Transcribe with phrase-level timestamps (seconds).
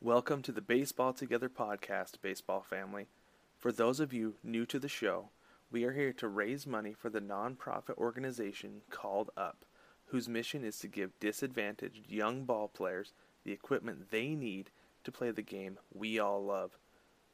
[0.00, 3.08] Welcome to the Baseball Together podcast, baseball family.
[3.56, 5.30] For those of you new to the show,
[5.72, 9.64] we are here to raise money for the nonprofit organization called UP,
[10.06, 14.70] whose mission is to give disadvantaged young ball players the equipment they need
[15.02, 16.78] to play the game we all love.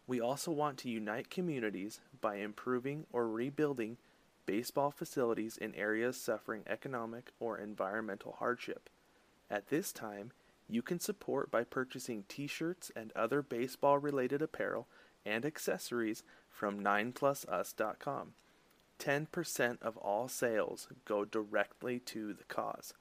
[0.06, 3.98] We also want to unite communities by improving or rebuilding
[4.46, 8.88] baseball facilities in areas suffering economic or environmental hardship.
[9.50, 10.32] At this time,
[10.68, 14.88] you can support by purchasing t shirts and other baseball related apparel
[15.26, 18.32] and accessories from 9plusus.com.
[18.98, 22.94] 10% of all sales go directly to the cause.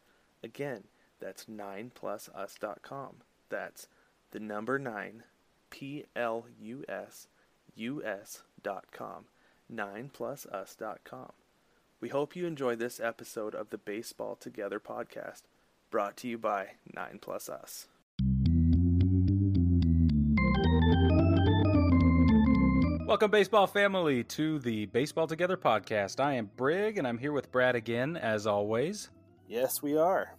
[0.43, 0.85] Again,
[1.19, 3.15] that's 9plusus.com.
[3.49, 3.87] That's
[4.31, 5.23] the number 9
[5.69, 7.27] P L U S
[7.75, 9.25] U S.com.
[9.73, 11.31] 9plusus.com.
[12.01, 15.43] We hope you enjoy this episode of the Baseball Together podcast,
[15.93, 17.87] brought to you by 9 Plus Us.
[23.05, 26.19] Welcome, baseball family, to the Baseball Together podcast.
[26.19, 29.11] I am Brig, and I'm here with Brad again, as always.
[29.47, 30.33] Yes, we are.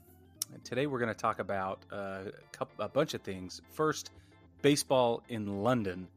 [0.53, 3.63] And today we're going to talk about uh, a, couple, a bunch of things.
[3.71, 4.11] First,
[4.61, 6.09] baseball in London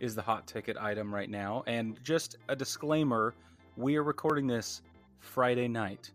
[0.00, 1.64] is the hot ticket item right now.
[1.66, 3.34] And just a disclaimer
[3.76, 4.80] we are recording this
[5.18, 6.12] Friday night.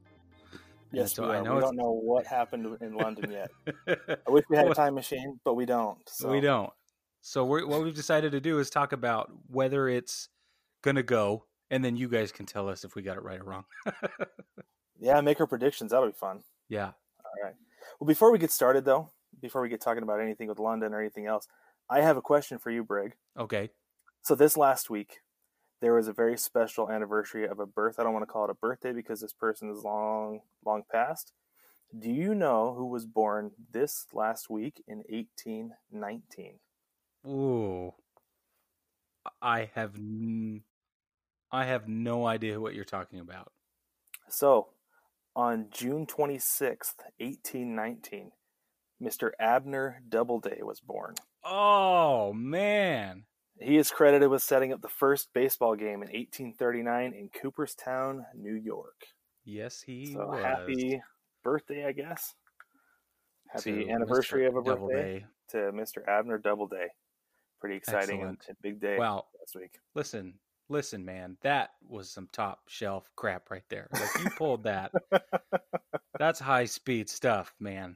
[0.93, 3.49] Yes, so I know we don't know what happened in London yet.
[3.87, 5.97] I wish we had a time machine, but we don't.
[6.07, 6.29] So.
[6.29, 6.71] We don't.
[7.21, 10.29] So what we've decided to do is talk about whether it's
[10.81, 13.39] going to go, and then you guys can tell us if we got it right
[13.39, 13.65] or wrong.
[14.99, 15.91] yeah, make our predictions.
[15.91, 16.43] That'll be fun.
[16.67, 16.87] Yeah.
[16.87, 17.53] All right.
[17.99, 20.99] Well, before we get started, though, before we get talking about anything with London or
[20.99, 21.47] anything else,
[21.89, 23.13] I have a question for you, Brig.
[23.37, 23.69] Okay.
[24.23, 25.19] So this last week,
[25.81, 27.99] there was a very special anniversary of a birth.
[27.99, 31.33] I don't want to call it a birthday because this person is long, long past.
[31.97, 36.59] Do you know who was born this last week in 1819?
[37.27, 37.93] Ooh,
[39.41, 40.63] I have n-
[41.51, 43.51] I have no idea what you're talking about.
[44.29, 44.69] So,
[45.35, 48.31] on June 26th, 1819,
[49.01, 49.31] Mr.
[49.39, 51.15] Abner Doubleday was born.
[51.43, 53.25] Oh, man.
[53.61, 58.55] He is credited with setting up the first baseball game in 1839 in Cooperstown, New
[58.55, 59.05] York.
[59.45, 60.43] Yes, he so was.
[60.43, 61.01] happy
[61.43, 62.33] birthday, I guess.
[63.47, 64.47] Happy anniversary Mr.
[64.47, 66.07] of a birthday to Mr.
[66.07, 66.87] Abner Doubleday
[67.61, 69.25] pretty exciting and big day wow.
[69.39, 69.79] last week.
[69.93, 70.33] Listen,
[70.67, 73.87] listen, man, that was some top shelf crap right there.
[73.93, 74.91] Like you pulled that.
[76.19, 77.95] That's high speed stuff, man.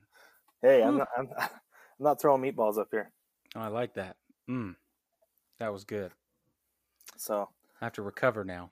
[0.62, 1.50] Hey, I'm not, I'm, I'm
[2.00, 3.12] not throwing meatballs up here.
[3.56, 4.16] Oh, I like that.
[4.50, 4.76] Mm,
[5.60, 6.12] that was good.
[7.18, 7.50] So
[7.82, 8.72] I have to recover now.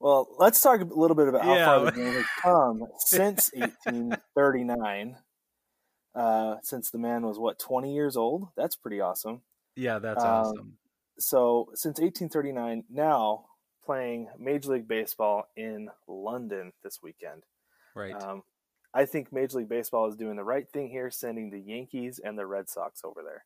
[0.00, 1.66] Well, let's talk a little bit about how yeah.
[1.66, 5.16] far the game has come since 1839.
[6.14, 9.42] Uh, since the man was what 20 years old, that's pretty awesome.
[9.76, 10.78] Yeah, that's um, awesome.
[11.18, 13.46] So since 1839, now
[13.84, 17.42] playing Major League Baseball in London this weekend.
[17.94, 18.14] Right.
[18.14, 18.42] Um,
[18.94, 22.38] I think Major League Baseball is doing the right thing here, sending the Yankees and
[22.38, 23.44] the Red Sox over there.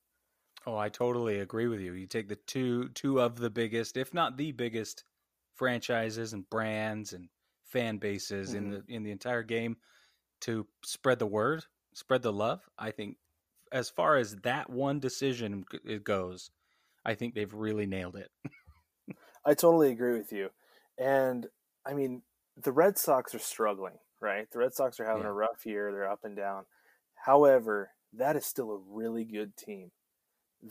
[0.66, 1.92] Oh, I totally agree with you.
[1.94, 5.04] You take the two two of the biggest, if not the biggest,
[5.54, 7.28] franchises and brands and
[7.64, 8.58] fan bases mm-hmm.
[8.58, 9.76] in the in the entire game
[10.42, 11.64] to spread the word,
[11.94, 12.60] spread the love.
[12.78, 13.16] I think
[13.72, 16.50] as far as that one decision it goes,
[17.04, 18.30] I think they've really nailed it.
[19.44, 20.50] I totally agree with you.
[20.98, 21.46] And
[21.84, 22.22] I mean,
[22.56, 24.50] the Red Sox are struggling, right?
[24.50, 25.28] The Red Sox are having yeah.
[25.28, 26.64] a rough year, they're up and down.
[27.14, 29.90] However, that is still a really good team.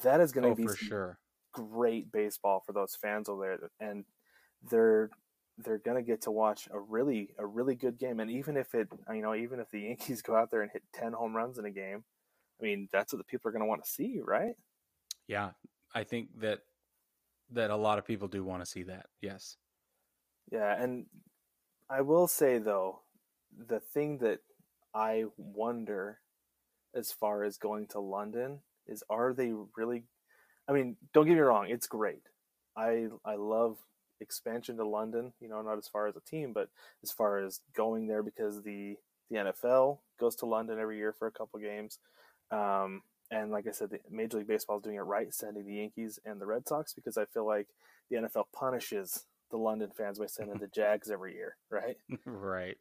[0.03, 1.19] That is going to oh, be for sure
[1.51, 3.89] great baseball for those fans over there.
[3.89, 4.06] And
[4.69, 5.09] they're
[5.57, 8.19] they're gonna get to watch a really a really good game.
[8.19, 10.83] And even if it you know even if the Yankees go out there and hit
[10.94, 12.04] ten home runs in a game,
[12.59, 14.56] I mean that's what the people are gonna want to see, right?
[15.27, 15.51] Yeah,
[15.94, 16.59] I think that
[17.51, 19.07] that a lot of people do want to see that.
[19.21, 19.57] Yes.
[20.51, 21.06] Yeah, and
[21.89, 23.01] I will say though,
[23.57, 24.39] the thing that
[24.94, 26.19] I wonder
[26.95, 30.03] as far as going to London is are they really
[30.68, 32.24] I mean, don't get me wrong, it's great.
[32.77, 33.77] I I love
[34.19, 35.33] expansion to London.
[35.42, 36.69] You know, not as far as a team, but
[37.03, 38.98] as far as going there because the
[39.30, 42.00] The NFL goes to London every year for a couple games.
[42.51, 43.01] Um,
[43.31, 46.19] and like I said, the Major League Baseball is doing it right, sending the Yankees
[46.25, 47.68] and the Red Sox because I feel like
[48.09, 51.97] the NFL punishes the London fans by sending the Jags every year, right?
[52.25, 52.77] right.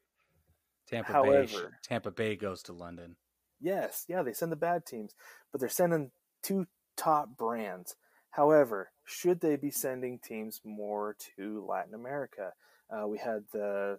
[0.90, 1.76] Tampa However- Bay.
[1.82, 3.16] Tampa Bay goes to London.
[3.60, 5.14] Yes, yeah, they send the bad teams,
[5.52, 6.10] but they're sending
[6.42, 6.66] two
[6.96, 7.94] top brands.
[8.30, 12.52] However, should they be sending teams more to Latin America?
[12.90, 13.98] Uh, we had the,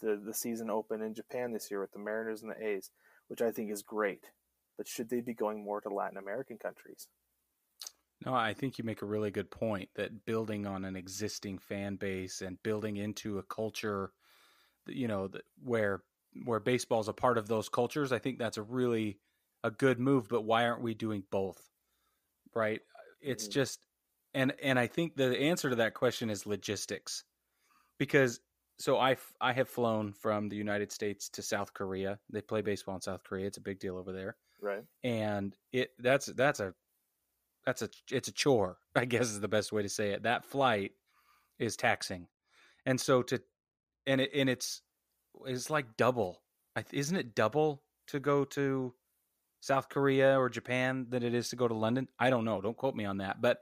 [0.00, 2.90] the the season open in Japan this year with the Mariners and the A's,
[3.28, 4.24] which I think is great.
[4.76, 7.06] But should they be going more to Latin American countries?
[8.26, 11.96] No, I think you make a really good point that building on an existing fan
[11.96, 14.12] base and building into a culture,
[14.86, 15.30] you know,
[15.62, 16.04] where
[16.44, 19.20] where baseball is a part of those cultures, I think that's a really
[19.62, 20.28] a good move.
[20.28, 21.70] But why aren't we doing both?
[22.54, 22.82] Right?
[23.20, 23.48] It's Mhm.
[23.48, 23.86] just,
[24.34, 27.24] and and I think the answer to that question is logistics,
[27.98, 28.40] because
[28.80, 32.20] so i i have flown from the United States to South Korea.
[32.30, 33.46] They play baseball in South Korea.
[33.46, 34.84] It's a big deal over there Right.
[35.04, 36.74] and it that's that's a
[37.64, 40.44] that's a it's a chore i guess is the best way to say it that
[40.44, 40.92] flight
[41.58, 42.28] is taxing
[42.86, 43.42] and so to
[44.06, 44.82] and it and it's
[45.46, 46.42] it's like double.
[46.92, 48.94] Isn't it double to go to
[49.60, 52.08] south korea or japan than it is to go to london?
[52.18, 52.60] I don't know.
[52.60, 53.40] Don't quote me on that.
[53.40, 53.60] But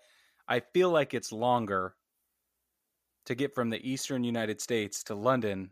[0.49, 1.94] i feel like it's longer
[3.27, 5.71] to get from the eastern united states to london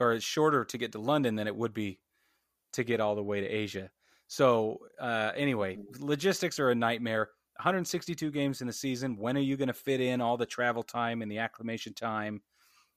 [0.00, 2.00] or it's shorter to get to london than it would be
[2.72, 3.90] to get all the way to asia.
[4.28, 7.30] So uh, anyway, logistics are a nightmare.
[7.56, 9.16] 162 games in the season.
[9.16, 12.40] When are you going to fit in all the travel time and the acclimation time,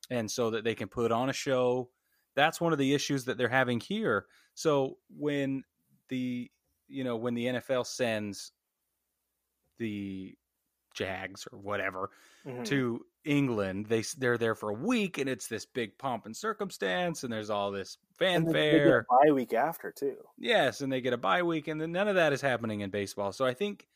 [0.09, 1.91] and so that they can put on a show?
[2.35, 4.27] That's one of the issues that they're having here.
[4.55, 5.63] So when
[6.09, 6.51] the
[6.88, 8.51] you know when the NFL sends
[9.77, 10.35] the
[10.94, 12.11] Jags or whatever
[12.45, 12.65] Mhm.
[12.65, 17.23] to England, they they're there for a week, and it's this big pomp and circumstance,
[17.23, 17.97] and there's all this
[18.33, 19.00] And then they get fanfare.
[19.00, 20.27] a bye week after too.
[20.38, 22.89] Yes, and they get a bye week, and then none of that is happening in
[22.89, 23.31] baseball.
[23.31, 23.88] So I think,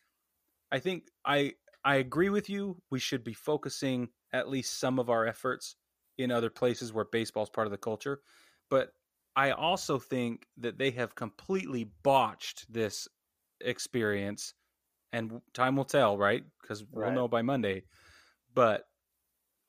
[0.71, 2.81] I think I I agree with you.
[2.91, 5.77] We should be focusing at least some of our efforts
[6.17, 8.21] in other places where baseball is part of the culture.
[8.69, 8.93] But
[9.35, 13.07] I also think that they have completely botched this
[13.61, 14.53] experience,
[15.13, 16.45] and time will tell, right?
[16.61, 17.13] Because we'll Right.
[17.13, 17.85] know by Monday.
[18.53, 18.85] But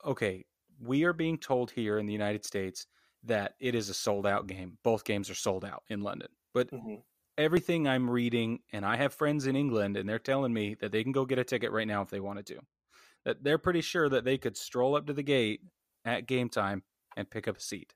[0.03, 0.45] okay,
[0.79, 2.87] we are being told here in the United States
[3.23, 4.77] that it is a sold out game.
[4.83, 6.29] Both games are sold out in London.
[6.53, 7.03] But Mhm.
[7.37, 11.03] everything I'm reading, and I have friends in England, and they're telling me that they
[11.03, 12.61] can go get a ticket right now if they wanted to.
[13.25, 15.61] That they're pretty sure that they could stroll up to the gate
[16.05, 16.83] at game time
[17.17, 17.93] and pick up a seat.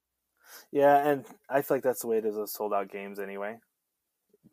[0.71, 3.57] Yeah, and I feel like that's the way it is with sold out games anyway.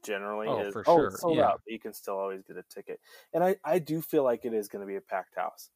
[0.05, 1.47] Generally, Oh, is, for oh, sure, it's sold yeah.
[1.49, 3.01] out, but you can still always get a ticket.
[3.35, 5.71] And I, I do feel like it is going to be a packed house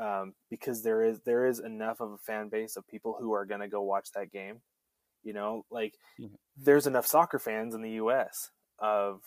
[0.00, 3.44] um, because there is there is enough of a fan base of people who are
[3.44, 4.62] going to go watch that game.
[5.22, 6.28] You know, like Yeah.
[6.56, 8.50] there's enough soccer fans in the U.S.
[8.78, 9.20] of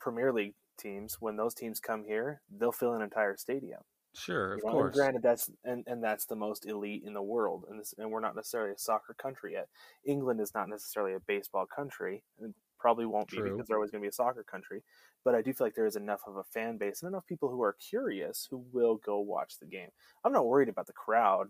[0.00, 1.18] Premier League teams.
[1.20, 3.82] When those teams come here, they'll fill an entire stadium.
[4.14, 4.94] Sure, of You know, and course.
[4.94, 8.20] granted, that's and, and that's the most elite in the world, and this, and we're
[8.20, 9.68] not necessarily a soccer country yet.
[10.04, 14.02] England is not necessarily a baseball country, and probably won't be because they're always going
[14.02, 14.82] to be a soccer country.
[15.24, 17.48] But I do feel like there is enough of a fan base and enough people
[17.48, 19.90] who are curious who will go watch the game.
[20.24, 21.48] I'm not worried about the crowd.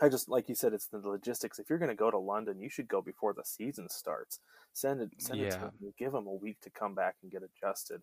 [0.00, 1.58] I just like you said, it's the logistics.
[1.58, 4.40] If you're going to go to London, you should go before the season starts.
[4.72, 5.72] Send it, send it to them.
[5.98, 8.02] Give them a week to come back and get adjusted.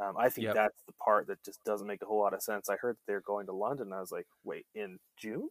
[0.00, 0.54] Um, I think Yep.
[0.54, 2.68] that's the part that just doesn't make a whole lot of sense.
[2.70, 3.92] I heard that they're going to London.
[3.92, 5.48] I was like, wait, in June?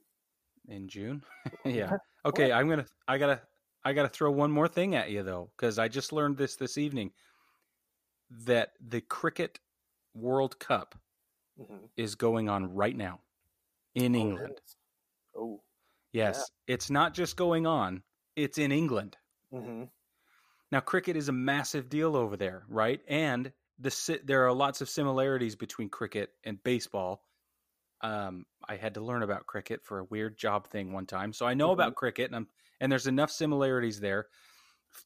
[0.68, 1.24] in June.
[1.66, 1.98] yeah.
[2.26, 2.86] Okay, I'm gonna.
[3.08, 3.42] I gotta.
[3.86, 6.78] I gotta throw one more thing at you though, because I just learned this this
[6.78, 7.12] evening
[8.46, 9.60] that the cricket
[10.14, 10.96] World Cup
[11.60, 11.86] Mm-hmm.
[11.98, 13.20] is going on right now
[13.96, 14.60] in England.
[15.36, 15.62] Oh,
[16.12, 18.04] Yes, it's not just going on;
[18.36, 19.16] it's in England.
[19.52, 19.84] hmm
[20.72, 23.02] Now, cricket is a massive deal over there, right?
[23.08, 27.26] And the there are lots of similarities between cricket and baseball.
[28.02, 31.46] Um, I had to learn about cricket for a weird job thing one time, so
[31.46, 31.74] I know Mhm.
[31.74, 32.50] about cricket, and I'm,
[32.82, 34.30] and there's enough similarities there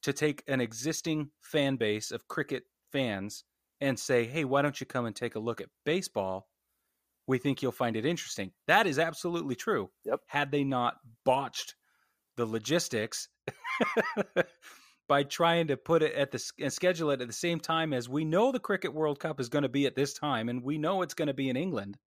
[0.02, 3.44] to take an existing fan base of cricket fans
[3.80, 6.50] and say, "Hey, why don't you come and take a look at baseball?
[7.26, 9.92] We think you'll find it interesting." That is absolutely true.
[10.04, 10.20] Yep.
[10.26, 11.76] Had they not botched
[12.36, 13.28] the logistics
[15.06, 18.08] by trying to put it at the and schedule it at the same time as
[18.08, 20.78] we know the cricket World Cup is going to be at this time, and we
[20.78, 21.98] know it's going to be in England.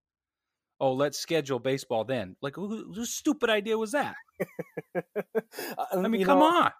[0.80, 2.36] Oh, let's schedule baseball then.
[2.42, 4.16] Like, who, whose stupid idea was that?
[5.92, 6.72] I mean, come on.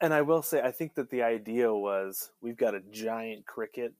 [0.00, 3.94] And I will say, I think that the idea was we've got a giant cricket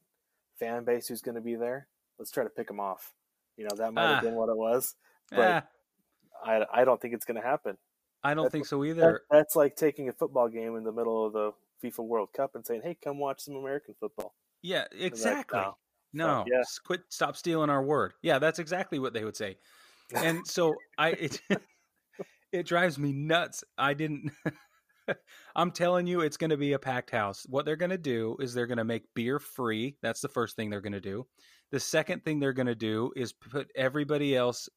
[0.59, 1.89] fan base who's going to be there.
[2.19, 3.13] Let's try to pick them off.
[3.57, 4.21] You know, that might have Ah.
[4.21, 4.95] been what it was.
[5.31, 5.61] But Eh,
[6.45, 7.77] I, I don't think it's going to happen.
[8.25, 9.23] I don't that's think so That, either.
[9.31, 11.53] that's like taking a football game in the middle of the
[11.83, 15.59] FIFA World Cup and saying, "Hey, come watch some American football." Yeah, like, exactly.
[15.59, 15.77] Oh,
[16.13, 16.27] no.
[16.27, 16.63] no, yeah.
[16.85, 18.13] quit, stop stealing our word.
[18.23, 19.57] Yeah, that's exactly what they would say.
[20.15, 21.41] And so I, it,
[22.53, 23.65] it drives me nuts.
[23.77, 24.31] I didn't.
[25.57, 27.45] I'm telling you, it's going to be a packed house.
[27.49, 29.97] What they're going to do is they're going to make beer free.
[30.03, 31.27] That's the first thing they're going to do.
[31.73, 34.69] The second thing they're going to do is put everybody else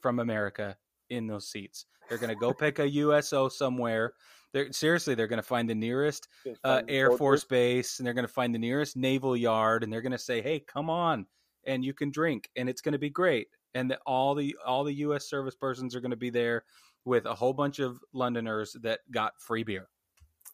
[0.00, 0.76] from America
[1.10, 1.86] in those seats.
[2.08, 4.14] They're going to go pick a USO somewhere.
[4.52, 6.28] They're seriously, they're going to find the nearest
[6.64, 7.12] uh, Air.
[7.12, 10.18] Force Base, and they're going to find the nearest naval yard, and they're going to
[10.18, 11.26] say, "Hey, come on,
[11.64, 14.84] and you can drink, and it's going to be great." And the, all the all
[14.84, 15.28] the U.S.
[15.28, 16.64] service persons are going to be there
[17.04, 19.88] with a whole bunch of Londoners that got free beer.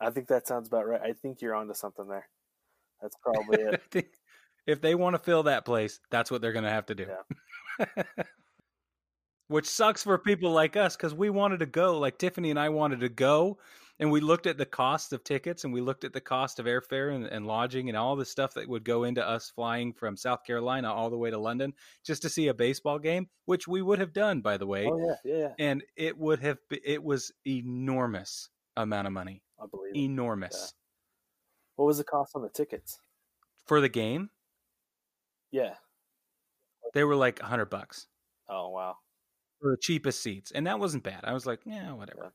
[0.00, 1.00] I think that sounds about right.
[1.00, 2.28] I think you're onto something there.
[3.00, 4.06] That's probably it.
[4.66, 7.06] if they want to fill that place, that's what they're going to have to do.
[9.54, 12.00] Which sucks for people like us because we wanted to go.
[12.00, 13.58] Like Tiffany and I wanted to go,
[14.00, 16.66] and we looked at the cost of tickets and we looked at the cost of
[16.66, 20.16] airfare and, and lodging and all the stuff that would go into us flying from
[20.16, 21.72] South Carolina all the way to London
[22.04, 24.90] just to see a baseball game, which we would have done, by the way.
[24.90, 25.52] oh yeah, yeah, yeah.
[25.60, 30.74] And it would have be- it was enormous amount of money, I believe enormous
[31.76, 32.98] What was the cost on the tickets?
[33.66, 34.30] for the game.
[35.52, 35.74] Yeah.
[36.92, 38.08] They were like a hundred bucks.
[38.48, 38.96] Oh wow.
[39.64, 41.20] For the cheapest seats, and that wasn't bad.
[41.24, 42.32] I was like, yeah, whatever.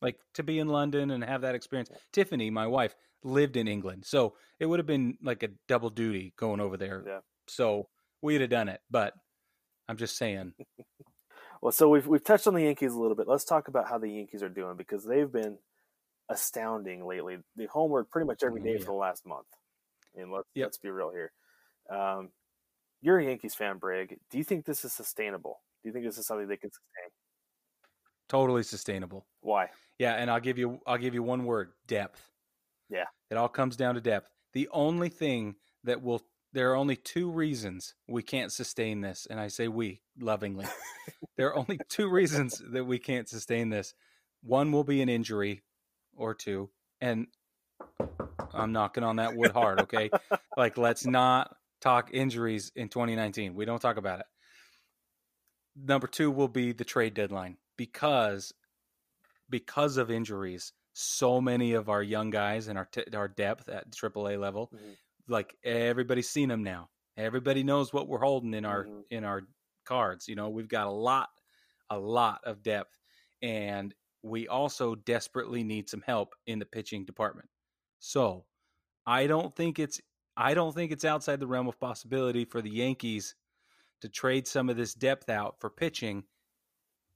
[0.00, 1.90] Like to be in London and have that experience.
[2.12, 6.32] Tiffany, my wife, lived in England, so it would have been like a double duty
[6.38, 7.04] going over there.
[7.06, 7.18] Yeah.
[7.46, 7.88] So
[8.22, 9.12] we'd have done it, but
[9.88, 10.54] I'm just saying.
[11.60, 13.28] Well, so we've we've touched on the Yankees a little bit.
[13.28, 15.58] Let's talk about how the Yankees are doing because they've been
[16.28, 17.36] astounding lately.
[17.54, 18.78] They homered pretty much every Oh, yeah.
[18.78, 19.46] for the last month.
[20.16, 20.66] And let's Yep.
[20.66, 21.30] let's be real here.
[21.88, 22.30] Um,
[23.00, 24.18] you're a Yankees fan, Brig.
[24.28, 25.60] Do you think this is sustainable?
[25.82, 27.10] Do you think this is something they can sustain?
[28.28, 29.26] Totally sustainable.
[29.40, 29.68] Why?
[29.98, 32.30] Yeah, and I'll give you I'll give you one word, depth.
[32.88, 33.04] Yeah.
[33.30, 34.30] It all comes down to depth.
[34.52, 36.22] The only thing that will
[36.52, 40.66] there are only two reasons we can't sustain this, and I say we lovingly.
[41.36, 43.94] there are only two reasons that we can't sustain this.
[44.42, 45.62] One will be an injury
[46.14, 46.70] or two,
[47.00, 47.26] and
[48.52, 50.10] I'm knocking on that wood hard, okay?
[50.56, 53.54] like let's not talk injuries in 2019.
[53.54, 54.26] We don't talk about it.
[55.76, 58.52] Number 2 will be the trade deadline because
[59.50, 63.90] because of injuries, so many of our young guys and our t- our depth at
[63.92, 64.96] AAA level, Mhm.
[65.28, 66.90] like everybody's seen them now.
[67.16, 69.04] Everybody knows what we're holding in our Mhm.
[69.10, 69.42] in our
[69.84, 70.28] cards.
[70.28, 71.30] You know, we've got a lot,
[71.90, 72.98] a lot of depth,
[73.42, 77.50] and we also desperately need some help in the pitching department.
[78.00, 78.46] So,
[79.06, 80.00] I don't think it's
[80.36, 83.36] I don't think it's outside the realm of possibility for the Yankees
[84.02, 86.24] to trade some of this depth out for pitching,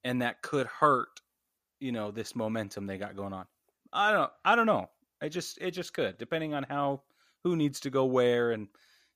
[0.04, 1.20] and that could hurt,
[1.80, 3.46] you know, this momentum they got going on.
[3.92, 4.88] I don't I don't know.
[5.20, 7.02] It just it just could, depending on how
[7.44, 8.68] who needs to go where, and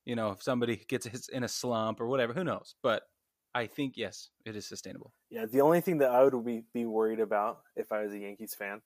[0.04, 2.74] you know, if somebody gets in a slump or whatever, who knows?
[2.82, 3.04] But
[3.54, 5.12] I think yes, it is sustainable.
[5.30, 8.18] Yeah, the only thing that I would be, be worried about if I was a
[8.18, 8.80] Yankees fan,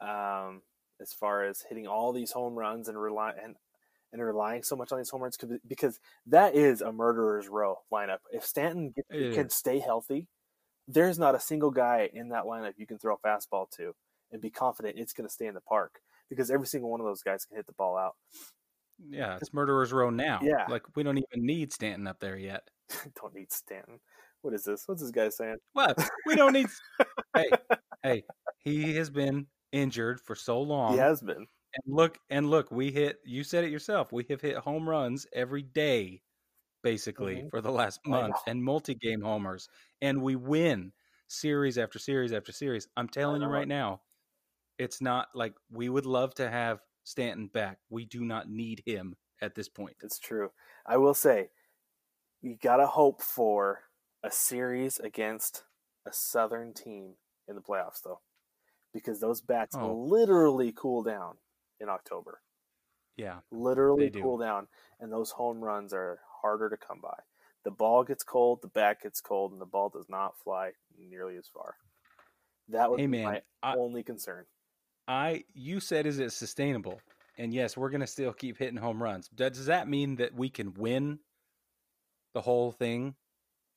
[0.00, 0.62] um,
[1.00, 3.56] as far as hitting all these home runs and rely and
[4.18, 8.18] and relying so much on these home runs, because that is a murderer's row lineup.
[8.32, 10.28] If Stanton It can stay healthy,
[10.88, 13.94] there's not a single guy in that lineup you can throw a fastball to
[14.32, 17.06] and be confident it's going to stay in the park because every single one of
[17.06, 18.14] those guys can hit the ball out.
[19.10, 20.40] Yeah, it's murderer's row now.
[20.42, 20.64] Yeah.
[20.68, 22.62] like we don't even need Stanton up there yet.
[23.20, 23.98] Don't need Stanton.
[24.42, 24.84] What is this?
[24.86, 25.56] What's this guy saying?
[25.72, 25.98] What?
[26.24, 26.68] We don't need.
[27.34, 27.50] hey,
[28.04, 28.22] hey,
[28.58, 30.92] he has been injured for so long.
[30.92, 31.48] he has been.
[31.84, 33.20] And look, and look, we hit.
[33.24, 34.12] You said it yourself.
[34.12, 36.22] We have hit home runs every day,
[36.82, 37.50] basically, Mhm.
[37.50, 39.68] for the last month, and multi-game homers,
[40.02, 40.92] and we win
[41.28, 42.88] series after series after series.
[42.96, 44.02] I'm telling you right now,
[44.78, 47.80] it's not like we would love to have Stanton back.
[47.90, 49.96] We do not need him at this point.
[50.02, 50.50] It's true.
[50.84, 51.50] I will say,
[52.42, 53.84] you gotta hope for
[54.24, 55.64] a series against
[56.06, 57.16] a Southern team
[57.48, 58.22] in the playoffs, though,
[58.92, 59.80] because those bats Oh.
[59.80, 61.38] literally cool down
[61.80, 62.40] in October.
[63.16, 64.68] Yeah, Literally cool down,
[65.00, 67.16] and those home runs are harder to come by.
[67.64, 71.36] The ball gets cold, the bat gets cold, and the ball does not fly nearly
[71.36, 71.76] as far.
[72.68, 74.46] That would Hey, be man, my I- only concern.
[75.08, 77.00] I you said is it sustainable?
[77.38, 79.28] And yes, we're gonna still keep hitting home runs.
[79.28, 81.20] Does does that mean that we can win
[82.34, 83.14] the whole thing?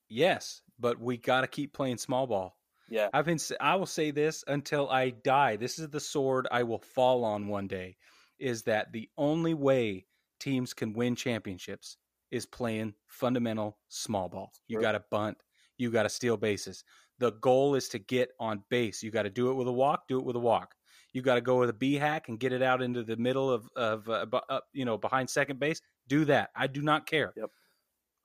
[0.10, 2.59] Yes, but we got to keep playing small ball.
[2.90, 5.56] Yeah, I've been I will say this until I die.
[5.56, 7.98] This is the sword I will fall on one day
[8.40, 10.06] is that the only way
[10.40, 11.98] teams can win championships
[12.32, 14.52] is playing fundamental small ball.
[14.68, 14.84] You True.
[14.84, 15.38] got to bunt,
[15.78, 16.84] you got to steal bases.
[17.20, 19.04] The goal is to get on base.
[19.04, 20.76] You got to do it with a walk, do it with a walk.
[21.12, 23.52] You got to go with a B hack and get it out into the middle
[23.52, 25.82] of of uh, up, you know behind second base.
[26.08, 26.52] Do that.
[26.56, 27.34] I do not care.
[27.36, 27.50] Yep.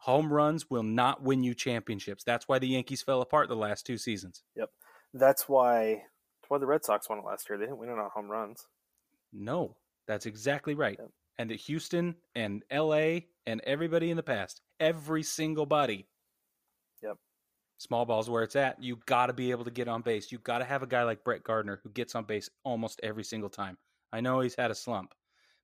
[0.04, 2.24] Home runs will not win you championships.
[2.24, 4.42] That's why the Yankees fell apart the last two seasons.
[4.54, 4.68] Yep.
[5.14, 7.58] That's why that's why the Red Sox won it last year.
[7.58, 8.66] They didn't win it on home runs.
[9.32, 10.98] No, that's exactly right.
[10.98, 11.10] Yep.
[11.38, 16.06] And that Houston and LA and everybody in the past, every single body.
[17.02, 17.16] Yep.
[17.78, 18.82] Small ball's where it's at.
[18.82, 20.30] You got to be able to get on base.
[20.30, 23.24] You got to have a guy like Brett Gardner who gets on base almost every
[23.24, 23.78] single time.
[24.12, 25.14] I know he's had a slump,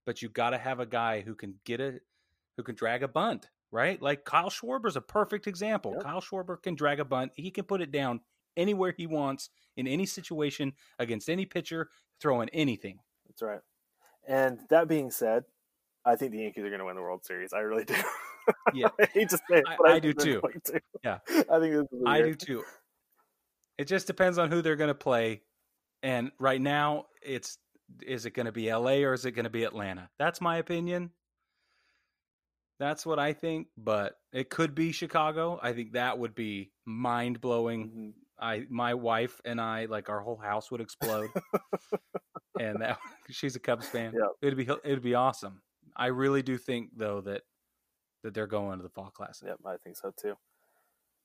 [0.06, 2.00] but you got to have a guy who can get a
[2.56, 4.00] who can drag a bunt, right?
[4.00, 5.92] Like Kyle Schwarber's a perfect example.
[5.94, 6.02] Yep.
[6.04, 7.32] Kyle Schwarber can drag a bunt.
[7.34, 8.20] He can put it down
[8.56, 11.88] anywhere he wants in any situation against any pitcher,
[12.20, 12.98] throwing anything.
[13.28, 13.60] That's right.
[14.28, 15.44] And that being said,
[16.04, 17.52] I think the Yankees are going to win the World Series.
[17.52, 17.94] I really do.
[18.74, 18.88] Yeah.
[19.00, 20.42] I hate to say it, I- but I do too.
[20.64, 20.80] to.
[21.04, 21.18] Yeah.
[21.28, 22.26] I think this is I year.
[22.26, 22.64] do too.
[23.78, 25.42] It just depends on who they're going to play.
[26.02, 27.58] And right now, it's
[28.02, 30.08] is it going to be LA or is it going to be Atlanta?
[30.18, 31.10] That's my opinion.
[32.80, 35.60] That's what I think, but it could be Chicago.
[35.62, 37.90] I think that would be mind blowing.
[37.90, 38.14] Mhm.
[38.40, 41.30] I my wife and I like our whole house would explode.
[42.58, 42.98] and that
[43.30, 44.14] she's a Cubs fan.
[44.14, 44.28] Yeah.
[44.42, 45.62] It'd be it'd be awesome.
[45.94, 47.42] I really do think though that
[48.22, 49.48] that they're going to the Fall Classic.
[49.48, 50.34] Yep, I think so too.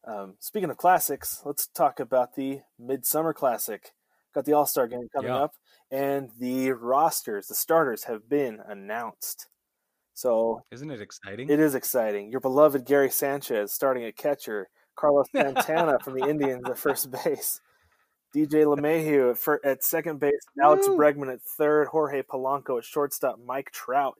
[0.05, 3.93] Um, speaking of classics, let's talk about the Midsummer Classic.
[4.33, 5.43] Got the All Star game coming Yeah.
[5.43, 5.51] up,
[5.89, 9.47] and the rosters, the starters have been announced.
[10.15, 11.49] So Isn't it exciting?
[11.49, 12.31] it is exciting.
[12.31, 17.59] Your beloved Gary Sanchez starting at catcher, Carlos Santana from the Indians at first base,
[18.33, 20.97] DJ LeMahieu at, fir- at second base, Alex Woo!
[20.97, 24.15] Bregman at third, Jorge Polanco at shortstop, Mike Trout,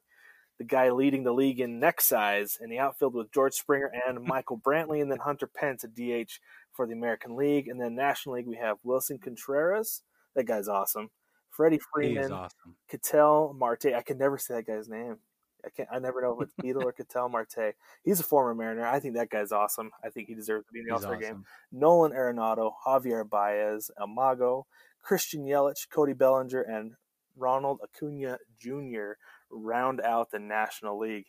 [0.58, 4.22] the guy leading the league in neck size in the outfield with George Springer and
[4.22, 6.40] Michael Brantley, and then Hunter Pence at DH
[6.74, 10.02] for the American League, and then National League we have Willson Contreras.
[10.36, 11.10] That guy's awesome.
[11.52, 12.76] Freddie Freeman, is awesome.
[12.90, 13.94] Ketel Marte.
[13.96, 15.20] I can never say that guy's name.
[15.66, 15.90] I can't.
[15.92, 17.76] I never know if it's Beetle or Ketel Marte.
[18.04, 18.86] He's a former Mariner.
[18.86, 19.92] I think that guy's awesome.
[20.04, 21.46] I think he deserves to be in the All Star game.
[21.72, 24.68] Nolan Arenado, Javier Baez, El Mago,
[25.02, 26.94] Christian Yelich, Cody Bellinger, and
[27.36, 29.14] Ronald Acuna Jr.
[29.50, 31.28] round out the National League.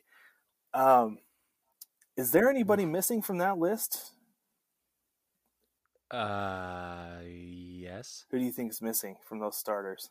[0.74, 1.18] Um,
[2.16, 4.12] is there anybody missing from that list?
[6.10, 8.24] Uh, yes.
[8.30, 10.10] Who do you think is missing from those starters?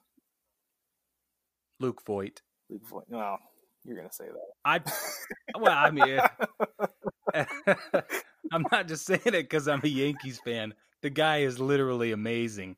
[1.79, 2.41] Luke Voit.
[2.69, 3.05] Luke Voit.
[3.07, 3.39] Well,
[3.85, 4.53] you're gonna say that.
[4.65, 4.81] I
[5.59, 6.19] well, I mean,
[8.51, 10.73] I'm not just saying it because I'm a Yankees fan.
[11.01, 12.77] The guy is literally amazing.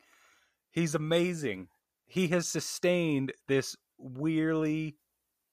[0.72, 1.70] He's amazing.
[2.06, 4.98] He has sustained this weirdly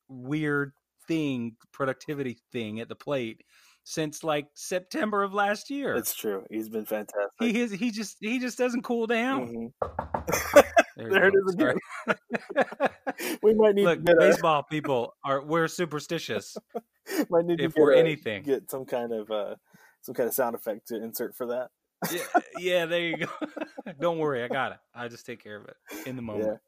[0.08, 0.72] weird
[1.06, 3.42] thing, productivity thing at the plate
[3.84, 5.94] since like September of last year.
[5.94, 6.44] It's true.
[6.50, 7.30] He's been fantastic.
[7.38, 9.72] he is he just he just doesn't cool down.
[9.82, 10.64] Mhm.
[10.96, 11.76] There, There it is again.
[13.42, 16.56] We might need Look, to get a, baseball people are we're superstitious.
[17.30, 18.42] might need to if we're a- anything.
[18.42, 19.54] get some kind of uh,
[20.02, 21.68] some kind of sound effect to insert for that.
[22.12, 22.20] yeah,
[22.58, 23.26] yeah, there you go.
[24.00, 24.78] Don't worry, I got it.
[24.94, 25.76] I just take care of it
[26.08, 26.58] in the moment.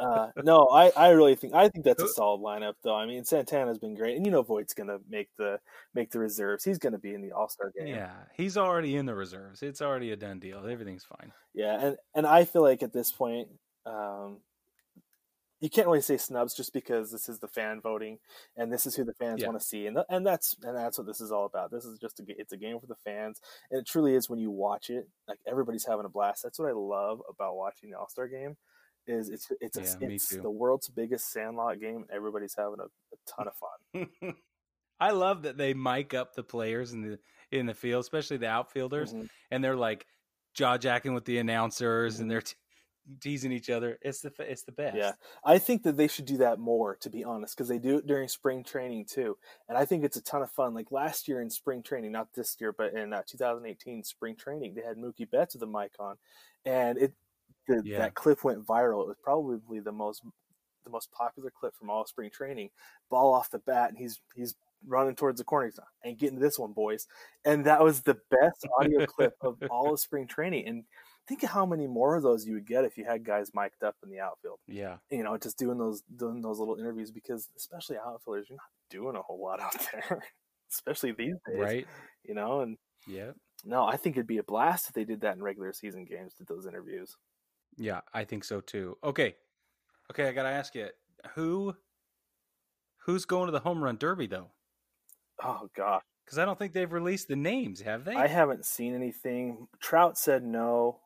[0.00, 2.94] Uh, no, I, I really think I think that's a solid lineup though.
[2.96, 5.58] I mean, Santana's been great, and you know Voit's gonna make the
[5.94, 6.64] make the reserves.
[6.64, 7.88] He's gonna be in the All Star game.
[7.88, 9.62] Yeah, he's already in the reserves.
[9.62, 10.66] It's already a done deal.
[10.66, 11.32] Everything's fine.
[11.54, 13.48] Yeah, and and I feel like at this point,
[13.86, 14.38] um,
[15.60, 18.18] you can't really say snubs just because this is the fan voting,
[18.56, 19.46] and this is who the fans Yeah.
[19.48, 21.70] want to see, and th- and that's and that's what this is all about.
[21.70, 23.40] This is just a it's a game for the fans,
[23.70, 25.08] and it truly is when you watch it.
[25.28, 26.42] Like everybody's having a blast.
[26.42, 28.56] That's what I love about watching the All Star game.
[29.06, 32.80] Is it's it's a, Yeah, me it's the world's biggest sandlot game, and everybody's having
[32.80, 33.54] a, a ton of
[34.22, 34.34] fun.
[35.00, 37.18] I love that they mic up the players in the
[37.50, 39.28] in the field, especially the outfielders, Mhm.
[39.50, 40.06] and they're like
[40.54, 42.20] jaw jacking with the announcers, Mhm.
[42.22, 42.54] and they're t-
[43.20, 43.98] teasing each other.
[44.00, 44.96] It's the it's the best.
[44.96, 45.12] Yeah,
[45.44, 48.06] I think that they should do that more, to be honest, because they do it
[48.06, 49.36] during spring training too,
[49.68, 50.72] and I think it's a ton of fun.
[50.72, 54.74] Like last year in spring training, not this year, but in uh, 2018 spring training,
[54.74, 56.16] they had Mookie Betts with a mic on,
[56.64, 57.12] and it
[57.66, 57.98] the, Yeah.
[57.98, 59.02] that clip went viral.
[59.02, 60.22] It was probably the most
[60.84, 62.70] the most popular clip from all spring training.
[63.10, 64.54] Ball off the bat, and he's he's
[64.86, 65.72] running towards the corner.
[66.04, 67.06] Ain't getting this one, boys.
[67.44, 70.68] And that was the best audio clip of all of spring training.
[70.68, 70.84] And
[71.26, 73.82] think of how many more of those you would get if you had guys mic'd
[73.82, 77.48] up in the outfield yeah, you know, just doing those doing those little interviews because
[77.56, 80.22] especially outfielders, you're not doing a whole lot out there,
[80.70, 81.86] especially these days, right.
[82.24, 83.30] You know, and Yeah,
[83.64, 86.34] no, I think it'd be a blast if they did that in regular season games,
[86.34, 87.16] did those interviews.
[87.76, 88.96] Yeah, I think so too.
[89.02, 89.34] Okay,
[90.10, 90.88] okay, I gotta ask you,
[91.34, 91.74] who
[93.04, 94.50] who's going to the home run derby though?
[95.42, 98.14] Oh gosh, Because I don't think they've released the names, have they?
[98.14, 99.66] I haven't seen anything.
[99.80, 101.00] Trout said no,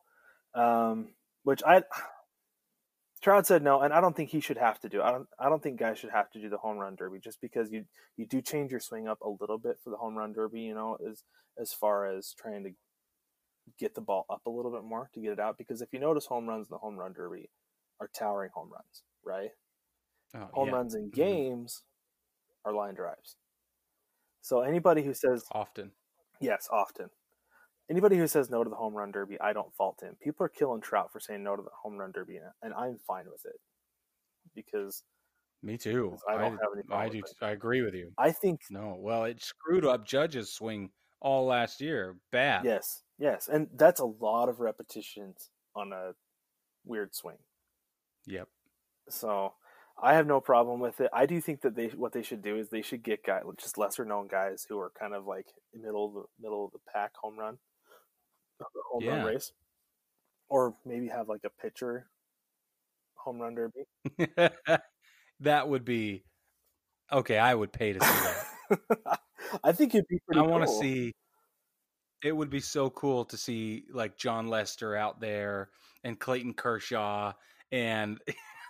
[0.53, 1.09] um,
[1.43, 1.83] which I
[3.21, 5.01] Trout said no, and I don't think he should have to do.
[5.01, 5.03] It.
[5.03, 5.27] I don't.
[5.39, 7.85] I don't think guys should have to do the home run derby just because you
[8.15, 10.61] you do change your swing up a little bit for the home run derby.
[10.61, 11.23] You know, as
[11.59, 12.69] as far as trying to
[13.77, 15.57] get the ball up a little bit more to get it out.
[15.57, 17.49] Because if you notice, home runs in the home run derby
[17.99, 19.51] are towering home runs, right?
[20.35, 21.13] Oh, home yeah, runs in Mhm.
[21.13, 21.83] games
[22.65, 23.35] are line drives.
[24.41, 25.91] So anybody who says often.
[26.39, 27.09] yes, often.
[27.89, 30.15] Anybody who says no to the home run derby, I don't fault him.
[30.21, 33.25] People are killing Trout for saying no to the home run derby, and I'm fine
[33.29, 33.59] with it
[34.53, 35.03] because
[35.61, 36.17] Me too.
[36.29, 37.21] I don't have any I do.
[37.41, 38.13] I agree with you.
[38.17, 42.17] I think No, well, it screwed up Judge's swing all last year.
[42.31, 42.65] Bad.
[42.65, 46.11] yes, yes, and that's a lot of repetitions on a
[46.85, 47.37] weird swing.
[48.25, 48.47] Yep.
[49.09, 49.53] So
[50.01, 51.09] I have no problem with it.
[51.13, 53.77] I do think that they what they should do is they should get guys just
[53.77, 57.11] lesser known guys who are kind of like middle of the middle of the pack
[57.21, 57.57] home run,
[58.59, 59.51] the home run race,
[60.47, 62.07] or maybe have like a pitcher
[63.15, 63.85] home run derby.
[65.41, 66.23] that would be
[67.11, 67.37] okay.
[67.37, 68.45] I would pay to see that.
[69.63, 70.39] I think it'd be pretty.
[70.39, 71.13] I want to see.
[72.23, 75.69] It would be so cool to see like Jon Lester out there
[76.03, 77.31] and Clayton Kershaw
[77.71, 78.19] and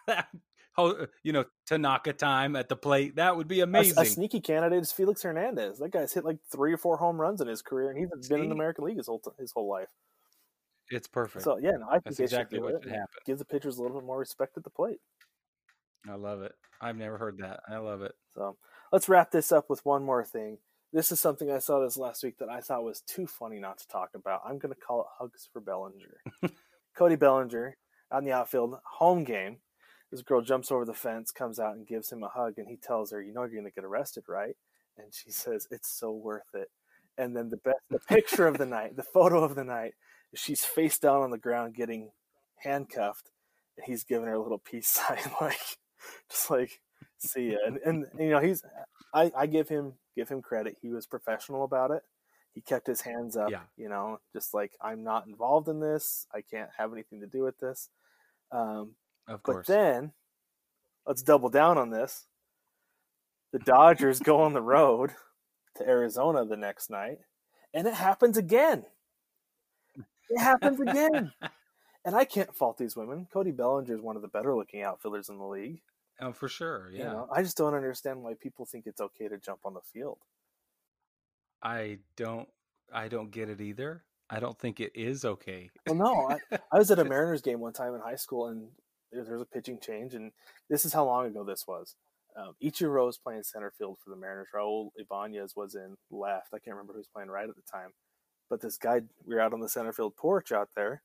[1.24, 3.16] you know Tanaka time at the plate.
[3.16, 3.98] That would be A, amazing.
[3.98, 5.80] a sneaky candidate is Felix Hernandez.
[5.80, 8.42] That guy's hit like three or four home runs in his career, and he's been
[8.42, 9.90] in the American League his whole t- his whole life.
[10.92, 11.44] it's perfect.
[11.44, 12.84] So yeah, no, I think That's exactly what it.
[12.84, 13.08] should happen.
[13.26, 15.00] Give the pitchers a little bit more respect at the plate.
[16.08, 16.54] I love it.
[16.82, 17.62] I've never heard that.
[17.68, 18.14] I love it.
[18.36, 18.56] So
[18.92, 20.58] let's wrap this up with one more thing.
[20.92, 23.78] This is something I saw this last week that I thought was too funny not
[23.80, 24.42] to talk about.
[24.44, 26.22] I'm going to call it Hugs for Bellinger.
[26.96, 27.78] Cody Bellinger
[28.12, 29.58] out in the outfield, home game.
[30.12, 32.78] This girl jumps over the fence, comes out and gives him a hug, and he
[32.78, 34.56] tells her, "You know you're going to get arrested, right?"
[34.98, 36.72] And she says, "It's so worth it."
[37.18, 39.94] And then the best, the picture of the night, the photo of the night,
[40.34, 42.10] she's face down on the ground getting
[42.56, 43.30] handcuffed,
[43.78, 45.60] and he's giving her a little peace sign, like
[46.30, 46.82] just like
[47.20, 47.58] see ya.
[47.66, 48.64] And, and you know he's
[49.14, 50.78] I, I give him give him credit.
[50.82, 52.04] He was professional about it.
[52.54, 53.52] He kept his hands up.
[53.52, 53.62] Yeah.
[53.78, 56.28] You know, just like I'm not involved in this.
[56.34, 57.90] I can't have anything to do with this.
[58.52, 58.96] Um,
[59.28, 60.12] Of but then
[61.06, 62.26] let's double down on this.
[63.52, 65.12] The Dodgers go on the road
[65.78, 67.20] to Arizona the next night,
[67.74, 68.86] and it happens again.
[70.30, 71.32] It happens again.
[72.06, 73.28] and I can't fault these women.
[73.32, 75.82] Cody Bellinger is one of the better looking outfielders in the league.
[76.22, 76.90] Oh, for sure.
[76.92, 77.12] You Yeah.
[77.14, 80.20] know, I just don't understand why people think it's okay to jump on the field.
[81.62, 82.48] I don't.
[82.92, 84.04] I don't get it either.
[84.30, 85.70] I don't think it is okay.
[85.88, 88.70] Well, no, I, I was at a Mariners game one time in high school, and
[89.12, 90.32] there, there was a pitching change, and
[90.70, 91.96] this is how long ago this was.
[92.36, 94.48] Um, Ichiro was playing center field for the Mariners.
[94.56, 96.48] Raul Ibanez was in left.
[96.54, 97.90] I can't remember who was playing right at the time,
[98.50, 101.02] but this guy, we were out on the center field porch out there,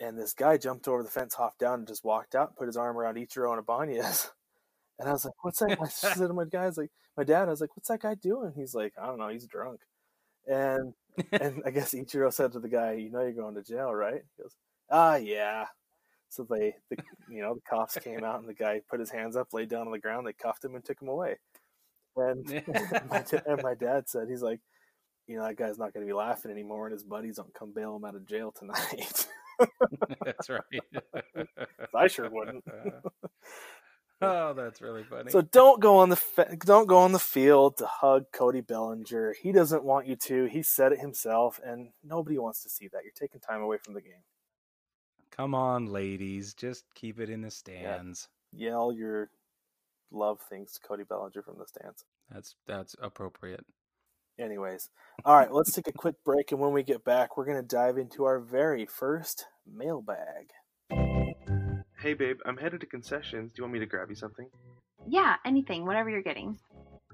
[0.00, 2.66] and this guy jumped over the fence, hopped down, and just walked out, and put
[2.66, 4.30] his arm around Ichiro and Ibanez.
[5.00, 7.50] And I was like, "What's that?" I said to my guys, like my dad, I
[7.52, 9.28] was like, "What's that guy doing?" He's like, "I don't know.
[9.28, 9.80] He's drunk."
[10.46, 10.94] And
[11.32, 14.22] and I guess Ichiro said to the guy, "You know, you're going to jail, right?"
[14.36, 14.56] He goes,
[14.90, 15.66] "Ah, yeah."
[16.30, 16.96] So they, the,
[17.30, 19.86] you know, the cops came out and the guy put his hands up, laid down
[19.86, 20.26] on the ground.
[20.26, 21.36] They cuffed him and took him away.
[22.16, 22.44] And
[23.10, 24.60] my, and my dad said, "He's like,
[25.26, 27.72] you know, that guy's not going to be laughing anymore, and his buddies don't come
[27.72, 29.28] bail him out of jail tonight."
[30.24, 30.62] That's right.
[31.94, 32.64] I sure wouldn't.
[34.22, 35.30] oh, that's really funny.
[35.30, 36.20] So don't go on the
[36.64, 39.34] don't go on the field to hug Cody Bellinger.
[39.40, 40.46] He doesn't want you to.
[40.46, 43.02] He said it himself, and nobody wants to see that.
[43.04, 44.22] You're taking time away from the game.
[45.30, 48.28] Come on, ladies, just keep it in the stands.
[48.52, 49.30] Yell your
[50.10, 52.04] love things to Cody Bellinger from the stands.
[52.30, 53.64] That's that's appropriate.
[54.38, 54.90] Anyways,
[55.24, 57.66] all right, let's take a quick break, and when we get back, we're going to
[57.66, 60.50] dive into our very first mailbag.
[62.00, 63.52] Hey, babe, I'm headed to concessions.
[63.52, 64.48] Do you want me to grab you something?
[65.08, 66.56] Yeah, anything, whatever you're getting.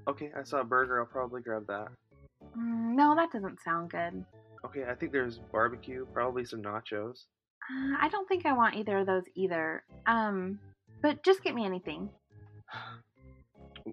[0.07, 1.01] Okay, I saw a burger.
[1.01, 1.89] I'll probably grab that.
[2.59, 4.25] Mm, no, that doesn't sound good.
[4.67, 7.25] Okay, I think there's barbecue, probably some nachos.
[7.71, 9.85] Uh, I don't think I want either of those either.
[10.07, 10.59] Um,
[11.01, 12.11] but just get me anything.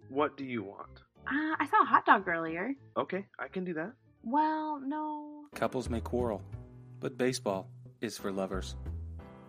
[0.08, 1.02] What do you want?
[1.32, 2.74] Uh, I saw a hot dog earlier.
[2.98, 3.94] Okay, I can do that.
[4.22, 5.46] Well, no.
[5.56, 6.42] Couples may quarrel,
[7.00, 7.70] but baseball
[8.02, 8.76] is for lovers.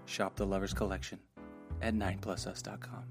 [0.05, 1.19] Shop the Lovers Collection
[1.81, 3.03] at 9plusus.com.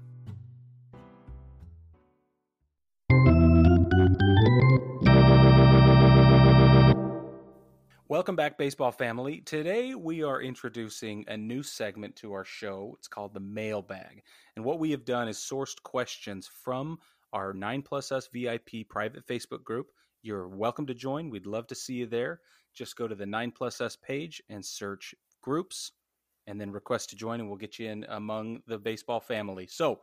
[8.08, 9.40] Welcome back, baseball family.
[9.40, 12.94] Today we are introducing a new segment to our show.
[12.98, 14.22] It's called the Mailbag.
[14.56, 16.98] And what we have done is sourced questions from
[17.32, 19.88] our 9 Plus Us VIP private Facebook group.
[20.22, 21.30] You're welcome to join.
[21.30, 22.40] We'd love to see you there.
[22.74, 25.92] Just go to the 9 Plus Us page and search groups,
[26.46, 29.66] and then request to join, and we'll get you in among the baseball family.
[29.66, 30.00] So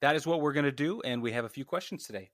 [0.00, 2.30] that is what we're going to do, and we have a few questions today.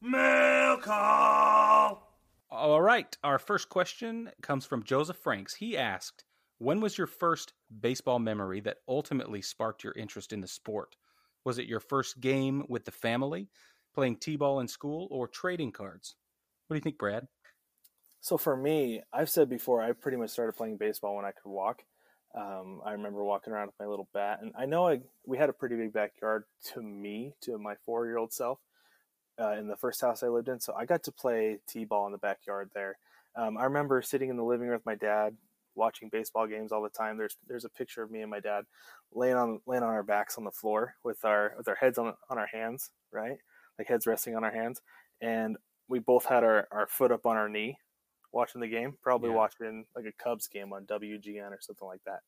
[0.00, 2.16] Mail call.
[2.50, 3.16] All right.
[3.22, 5.54] Our first question comes from Joseph Franks.
[5.54, 6.24] He asked,
[6.58, 10.96] When was your first baseball memory that ultimately sparked your interest in the sport?
[11.44, 13.48] Was it your first game with the family,
[13.94, 16.16] playing T ball in school, or trading cards?
[16.66, 17.26] What do you think, Brad?
[18.20, 21.50] So for me, I've said before, I pretty much started playing baseball when I could
[21.50, 21.82] walk.
[22.34, 25.50] Um, I remember walking around with my little bat, and I know I, we had
[25.50, 28.58] a pretty big backyard to me, to my four year old self,
[29.40, 30.60] uh, in the first house I lived in.
[30.60, 32.96] So I got to play t ball in the backyard there.
[33.34, 35.36] Um, I remember sitting in the living room with my dad,
[35.74, 37.16] watching baseball games all the time.
[37.16, 38.64] There's there's a picture of me and my dad
[39.12, 42.14] laying on laying on our backs on the floor with our with our heads on
[42.30, 43.38] on our hands, right,
[43.78, 44.80] like heads resting on our hands,
[45.20, 45.56] and
[45.88, 47.76] we both had our, our foot up on our knee
[48.32, 49.36] watching the game, probably yeah.
[49.36, 52.20] watching like a Cubs game on WGN or something like that.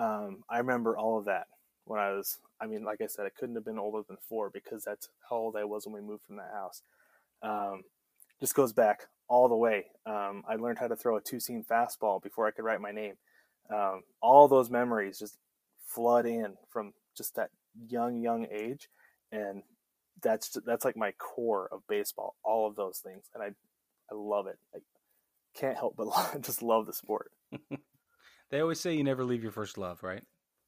[0.00, 1.48] Um, I remember all of that
[1.84, 4.50] when I was, I mean, like I said, I couldn't have been older than four
[4.50, 6.82] because that's how old I was when we moved from that house.
[7.42, 7.82] Um,
[8.40, 9.86] just goes back all the way.
[10.06, 12.92] Um, I learned how to throw a two seam fastball before I could write my
[12.92, 13.14] name.
[13.72, 15.36] Um, all those memories just
[15.86, 17.50] flood in from just that
[17.88, 18.88] young, young age.
[19.30, 19.62] And
[20.22, 23.24] that's, that's like my core of baseball, all of those things.
[23.34, 23.48] And I,
[24.10, 24.58] I love it.
[24.74, 24.78] I
[25.54, 26.08] can't help but
[26.40, 27.30] just love the sport.
[28.50, 30.22] they always say you never leave your first love, right?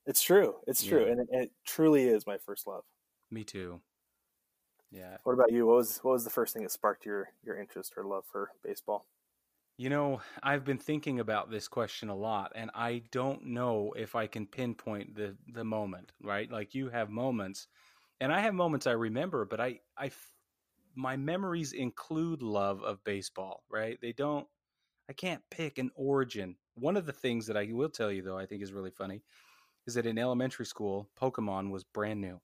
[0.07, 0.55] It's true.
[0.67, 1.13] It's true, yeah.
[1.13, 2.83] and it, it, truly is my first love.
[3.31, 3.81] Me too.
[4.91, 5.17] Yeah.
[5.23, 5.67] What about you?
[5.67, 8.51] What was what was the first thing that sparked your your interest or love for
[8.65, 9.07] baseball?
[9.77, 14.15] You know, I've been thinking about this question a lot, and I don't know if
[14.15, 16.13] I can pinpoint the the moment.
[16.23, 16.51] Right?
[16.51, 17.69] Like you have moments,
[18.21, 20.11] and I have moments I remember, but I I
[20.97, 23.63] my memories include love of baseball.
[23.71, 23.99] Right?
[24.03, 24.47] They don't.
[25.09, 26.57] I can't pick an origin.
[26.75, 29.23] One of the things that I will tell you, though, I think is really funny
[29.87, 32.41] is that in elementary school, Pokemon was brand new.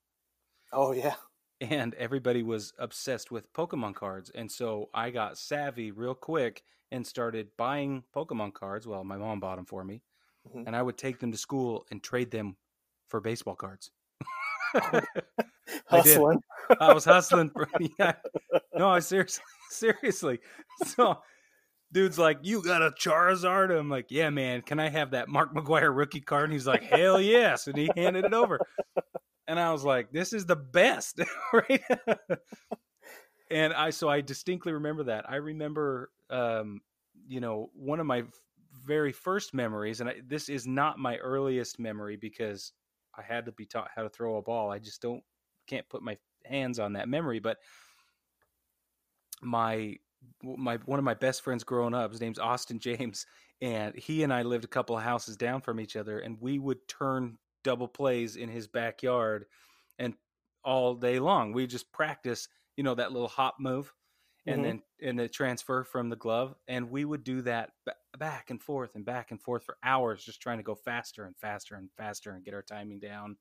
[0.72, 1.14] Oh yeah.
[1.60, 4.30] And everybody was obsessed with Pokemon cards.
[4.34, 8.86] And so I got savvy real quick and started buying Pokemon cards.
[8.86, 10.02] Well, my mom bought them for me.
[10.48, 10.66] Mm-hmm.
[10.66, 12.56] And I would take them to school and trade them
[13.08, 13.90] for baseball cards.
[15.86, 16.40] hustling.
[16.70, 17.50] I, I was hustling.
[17.50, 18.12] For, yeah.
[18.76, 20.40] No, I seriously, seriously.
[20.84, 21.18] So
[21.92, 24.62] dude's like, "You got a Charizard?" I'm like, "Yeah, man.
[24.62, 27.90] Can I have that Mark McGwire rookie card?" And he's like, "Hell yes!" And he
[27.96, 28.60] handed it over,
[29.48, 31.20] and I was like, "This is the best,
[31.52, 31.82] right?"
[33.50, 35.28] and I so I distinctly remember that.
[35.28, 36.80] I remember, um,
[37.26, 38.24] you know, one of my
[38.84, 42.72] very first memories, and I, this is not my earliest memory because
[43.16, 44.70] I had to be taught how to throw a ball.
[44.70, 45.22] I just don't
[45.66, 47.58] can't put my hands on that memory, but
[49.42, 49.96] my
[50.42, 52.10] my one of my best friends growing up.
[52.10, 53.26] His name's Austin James,
[53.60, 56.86] and he and I lived a couple houses down from each other, and we would
[56.88, 59.46] turn double plays in his backyard,
[59.98, 60.14] and
[60.64, 63.92] all day long we just practice, you know, that little hop move,
[64.46, 64.64] and mm-hmm.
[64.64, 67.70] then and the transfer from the glove, and we would do that
[68.18, 71.36] back and forth and back and forth for hours, just trying to go faster and
[71.36, 73.36] faster and faster and get our timing down.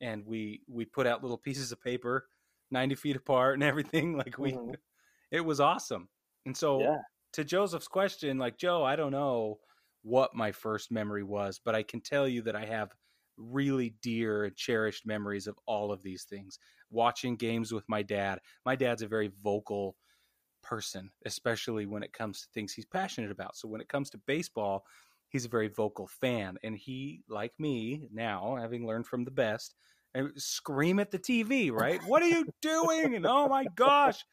[0.00, 2.26] And we we put out little pieces of paper,
[2.70, 4.16] ninety feet apart and everything.
[4.18, 4.72] Like we, mm-hmm
[5.30, 6.08] it was awesome.
[6.46, 6.98] And so yeah.
[7.34, 9.58] to Joseph's question, like Joe, I don't know
[10.02, 12.94] what my first memory was, but I can tell you that I have
[13.36, 16.58] really dear and cherished memories of all of these things.
[16.90, 18.40] Watching games with my dad.
[18.64, 19.96] My dad's a very vocal
[20.62, 23.56] person, especially when it comes to things he's passionate about.
[23.56, 24.84] So when it comes to baseball,
[25.28, 26.58] he's a very vocal fan.
[26.62, 29.74] And he, like me now, having learned from the best,
[30.12, 32.00] and scream at the TV, right?
[32.06, 33.14] what are you doing?
[33.14, 34.24] And oh my gosh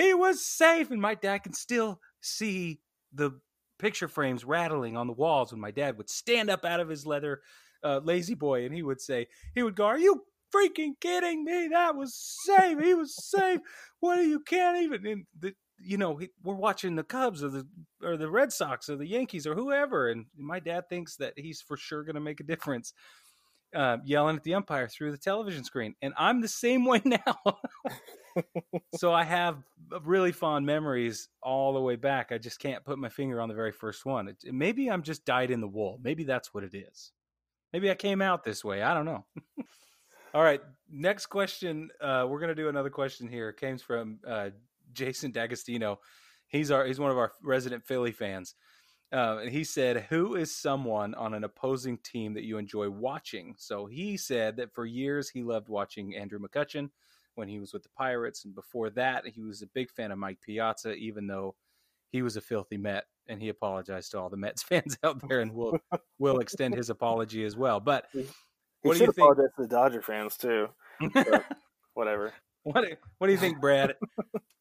[0.00, 0.90] he was safe.
[0.90, 2.80] And my dad can still see
[3.12, 3.32] the
[3.78, 7.06] picture frames rattling on the walls when my dad would stand up out of his
[7.06, 7.40] leather
[7.82, 11.68] uh, lazy boy and he would say, he would go, Are you freaking kidding me?
[11.68, 12.14] That was
[12.44, 12.78] safe.
[12.78, 13.60] He was safe.
[14.00, 15.06] What are you can't even.
[15.06, 17.66] And the, you know, we're watching the Cubs or the
[18.02, 21.62] or the Red Sox or the Yankees or whoever, and my dad thinks that he's
[21.62, 22.92] for sure going to make a difference
[23.74, 25.94] uh, yelling at the umpire through the television screen.
[26.02, 27.58] And I'm the same way now.
[28.96, 29.62] so I have
[30.02, 32.32] really fond memories all the way back.
[32.32, 34.28] I just can't put my finger on the very first one.
[34.28, 35.98] It, maybe I'm just dyed in the wool.
[36.02, 37.12] Maybe that's what it is.
[37.72, 38.82] Maybe I came out this way.
[38.82, 39.24] I don't know.
[40.34, 40.60] all right.
[40.90, 41.90] Next question.
[42.00, 43.48] Uh, we're going to do another question here.
[43.50, 44.50] It came from uh,
[44.92, 46.00] Jason D'Agostino.
[46.48, 48.54] He's our he's one of our resident Philly fans.
[49.12, 53.54] Uh, he said, Who is someone on an opposing team that you enjoy watching?
[53.58, 56.90] So he said that for years he loved watching Andrew McCutchen
[57.34, 58.44] when he was with the Pirates.
[58.44, 61.56] And before that, he was a big fan of Mike Piazza, even though
[62.10, 65.40] he was a filthy Met, and he apologized to all the Mets fans out there,
[65.40, 65.78] and will
[66.18, 67.80] will extend his apology as well.
[67.80, 68.26] But He
[68.82, 69.18] what do should you think?
[69.30, 70.68] apologize to the Dodger fans too.
[71.94, 72.32] whatever.
[72.62, 73.94] What do- What do you think, Brad?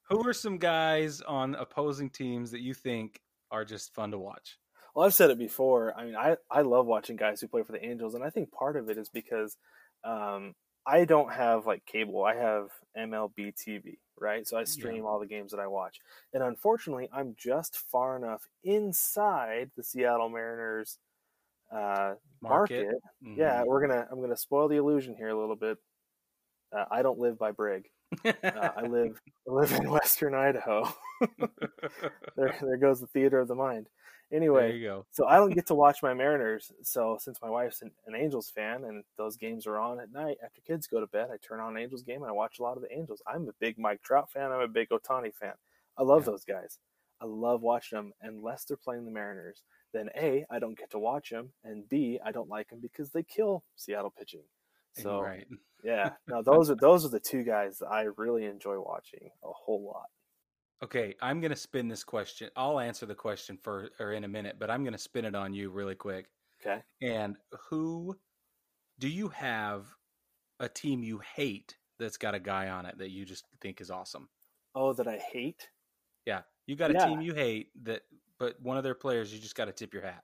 [0.09, 3.19] Who are some guys on opposing teams that you think
[3.51, 4.57] are just fun to watch?
[4.95, 5.93] Well, I've said it before.
[5.95, 8.51] I mean, I, I love watching guys who play for the Angels, and I think
[8.51, 9.55] part of it is because
[10.03, 10.55] um,
[10.87, 12.23] I don't have like cable.
[12.23, 14.47] I have MLB TV, right?
[14.47, 15.99] So I stream all the games that I watch.
[16.33, 20.97] And unfortunately, I'm just far enough inside the Seattle Mariners
[21.71, 22.85] uh, Market.
[22.85, 22.95] market.
[23.25, 23.37] Mhm.
[23.37, 24.07] Yeah, we're gonna.
[24.11, 25.77] I'm gonna spoil the illusion here a little bit.
[26.75, 27.89] Uh, I don't live by Brig.
[28.25, 30.87] Uh, I live I live in Western Idaho.
[32.35, 33.87] there, there goes the theater of the mind.
[34.31, 35.05] Anyway, there you go.
[35.11, 36.71] so I don't get to watch my Mariners.
[36.83, 40.37] So since my wife's an, an Angels fan and those games are on at night
[40.45, 42.63] after kids go to bed, I turn on an Angels game and I watch a
[42.63, 43.21] lot of the Angels.
[43.25, 44.51] I'm a big Mike Trout fan.
[44.51, 45.53] I'm a big Ohtani fan.
[45.97, 46.31] I love Yeah.
[46.31, 46.77] those guys.
[47.21, 48.13] I love watching them.
[48.21, 49.63] Unless they're playing the Mariners,
[49.93, 53.09] then A, I don't get to watch them, and B, I don't like them because
[53.11, 54.43] they kill Seattle pitching.
[54.93, 55.47] So right.
[55.83, 59.51] yeah, no, those are those are the two guys that I really enjoy watching a
[59.51, 60.09] whole lot.
[60.81, 62.49] Okay, I'm going to spin this question.
[62.55, 65.35] I'll answer the question for or in a minute, but I'm going to spin it
[65.35, 66.29] on you really quick.
[66.61, 66.83] Okay.
[67.01, 67.37] And
[67.69, 68.19] who
[68.99, 69.87] do you have
[70.59, 73.91] a team you hate that's got a guy on it that you just think is
[73.91, 74.29] awesome?
[74.73, 75.69] Oh, that I hate.
[76.25, 77.07] Yeah, you got a Yeah.
[77.07, 78.03] team you hate that,
[78.37, 80.23] but one of their players you just got to tip your hat.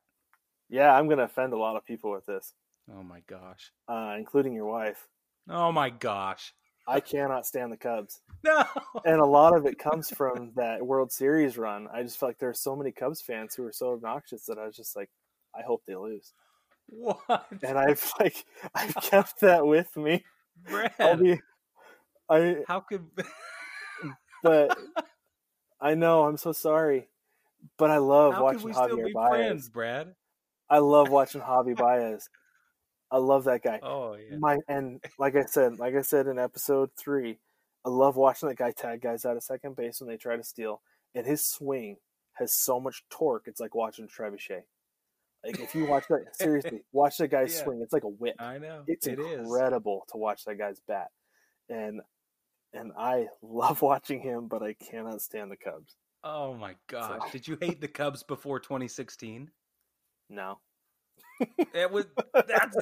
[0.69, 2.53] Yeah, I'm going to offend a lot of people with this,
[2.89, 3.71] Oh my gosh.
[3.87, 5.07] uh, including your wife.
[5.49, 6.53] Oh my gosh.
[6.87, 8.21] I cannot stand the Cubs.
[8.43, 8.63] No.
[9.03, 11.87] And a lot of it comes from that World Series run.
[11.91, 14.59] I just feel like there are so many Cubs fans who are so obnoxious that
[14.59, 15.09] I was just like,
[15.57, 16.31] I hope they lose.
[16.87, 17.47] What?
[17.63, 18.45] And I've like
[18.75, 20.23] I've kept that with me.
[20.99, 21.41] I'll Brad, be
[22.29, 23.05] I how could
[24.43, 24.77] but
[25.81, 27.09] I know, I'm so sorry.
[27.77, 29.29] But I love how could watching Javier be Baez.
[29.29, 30.15] friends, Brad?
[30.69, 32.29] I love watching Javi Baez.
[33.15, 33.79] I love that guy.
[33.81, 34.35] Oh yeah.
[34.37, 37.39] My and like I said, like I said in episode three,
[37.85, 40.43] I love watching that guy tag guys out of second base when they try to
[40.43, 40.81] steal.
[41.13, 41.95] And his swing
[42.33, 43.43] has so much torque.
[43.47, 44.63] It's like watching trebuchet.
[45.45, 47.63] Like if you watch that seriously, watch that guy Yeah.
[47.63, 47.79] swing.
[47.81, 48.35] It's like a whip.
[48.37, 48.83] I know.
[48.85, 49.39] It's It is.
[49.39, 51.07] incredible to watch that guy's bat.
[51.69, 52.01] And
[52.73, 55.95] and I love watching him, but I cannot stand the Cubs.
[56.25, 57.31] Oh my gosh.
[57.31, 59.49] Did you hate the Cubs before 2016?
[60.29, 60.59] No.
[61.73, 62.77] It was that's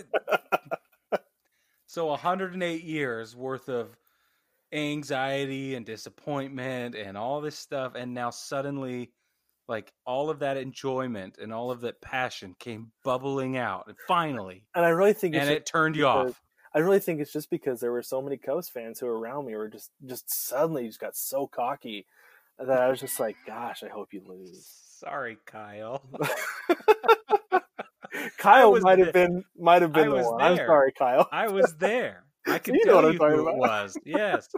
[1.88, 3.98] so 108 years worth of
[4.72, 9.12] anxiety and disappointment and all this stuff and now suddenly
[9.68, 14.66] like all of that enjoyment and all of that passion came bubbling out and finally
[14.76, 16.42] And I really think and it turned you off.
[16.76, 19.46] I really think it's just because there were so many Cubs fans who were around
[19.46, 22.08] me were just just suddenly just got so cocky
[22.58, 24.68] that I was just like, gosh, I hope you lose.
[25.00, 26.04] Sorry, Kyle.
[28.38, 30.42] Kyle might have been might have been the one.
[30.42, 31.28] I'm sorry, Kyle.
[31.32, 32.24] I was there.
[32.48, 33.58] I can You know tell what I'm you who it about.
[33.58, 33.98] was.
[34.06, 34.48] Yes.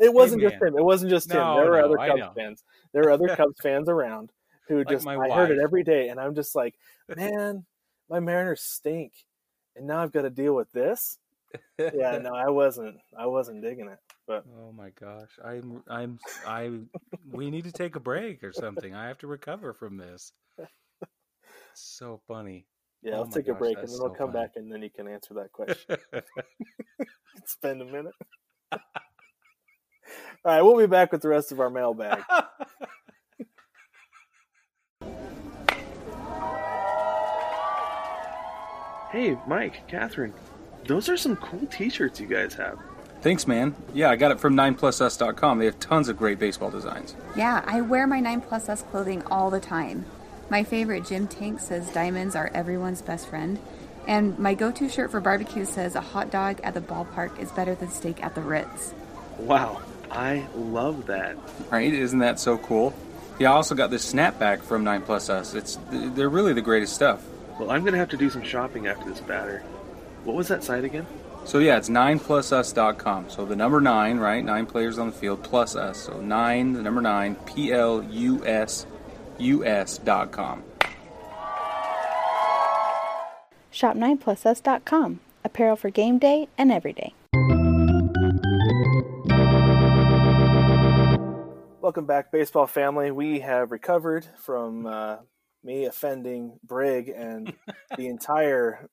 [0.00, 0.76] It wasn't just him.
[0.76, 1.36] It wasn't just him.
[1.36, 2.64] No, There were no, other Cubs fans.
[2.92, 4.32] There were other Cubs fans around
[4.66, 6.74] who Like just I heard it every day, and I'm just like,
[7.08, 7.64] man,
[8.10, 9.12] my Mariners stink,
[9.76, 11.18] and now I've got to deal with this.
[11.78, 12.96] Yeah, no, I wasn't.
[13.16, 13.98] I wasn't digging it.
[14.26, 15.30] But Oh my gosh.
[15.44, 16.72] I'm I'm I
[17.30, 18.94] we need to take a break or something.
[18.94, 20.32] I have to recover from this.
[21.80, 22.66] So funny.
[23.02, 24.44] yeah, Oh let's my take a break, and that's then we'll come funny.
[24.46, 25.96] back, and then you can answer that question.
[27.46, 28.14] Spend a minute.
[28.72, 28.80] All
[30.44, 32.22] right, we'll be back with the rest of our mailbag.
[39.10, 40.34] Hey, Mike, Catherine,
[40.84, 42.78] those are some cool T-shirts you guys have.
[43.22, 43.74] Thanks, man.
[43.94, 45.58] Yeah, I got it from 9plusus.com.
[45.58, 47.16] They have tons of great baseball designs.
[47.34, 50.04] Yeah, I wear my 9 Plus Us clothing all the time.
[50.50, 53.58] My favorite gym Tank says diamonds are everyone's best friend.
[54.06, 57.52] And my go to shirt for barbecue says a hot dog at the ballpark is
[57.52, 58.94] better than steak at the Ritz.
[59.36, 61.36] Wow, I love that.
[61.70, 61.92] Right?
[61.92, 62.94] Isn't that so cool?
[63.38, 65.54] Yeah, I also got this snapback from 9plusus.
[65.54, 67.22] It's they're really the greatest stuff.
[67.60, 69.60] Well, I'm gonna have to do some shopping after this batter.
[70.24, 71.06] What was that site again?
[71.44, 73.28] So yeah, it's 9plusus.com.
[73.28, 74.44] So the number 9, right?
[74.44, 75.98] 9 players on the field plus us.
[75.98, 78.86] So 9, the number 9, P L U S
[79.38, 80.64] U S.com.
[83.70, 85.20] Shop 9plusus.com.
[85.44, 87.14] Apparel for game day and every day.
[91.80, 93.10] Welcome back, baseball family.
[93.12, 95.16] We have recovered from uh,
[95.62, 97.54] me offending Brig and
[97.96, 98.88] the entire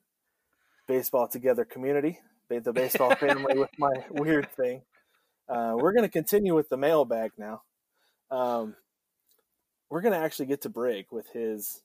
[0.87, 4.81] baseball together community, the baseball family, with my weird thing.
[5.49, 7.63] Uh, we're going to continue with the mailbag now.
[8.31, 8.75] Um,
[9.89, 11.81] we're gonna actually get to break with his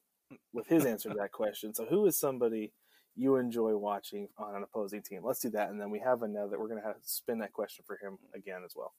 [0.53, 1.75] with his answer to that question.
[1.75, 2.73] So, who is somebody
[3.17, 5.23] you enjoy watching on an opposing team?
[5.25, 6.59] Let's do that, and then we have another.
[6.59, 8.95] We're gonna have to spin that question for him again as well.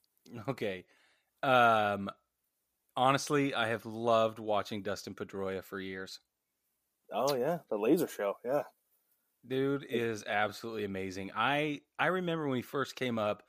[0.48, 0.84] Okay.
[1.42, 2.08] Um,
[2.96, 6.20] honestly, I have loved watching Dustin Pedroia for years.
[7.12, 8.34] Oh yeah, the laser show.
[8.44, 8.62] Yeah,
[9.46, 11.32] Dude is absolutely amazing.
[11.34, 13.42] I I remember when he first came up,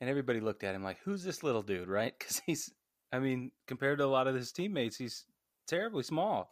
[0.00, 2.14] and everybody looked at him like, "Who's this little dude?" Right?
[2.18, 2.72] Because he's,
[3.14, 5.26] I mean, compared to a lot of his teammates, he's
[5.66, 6.50] terribly small.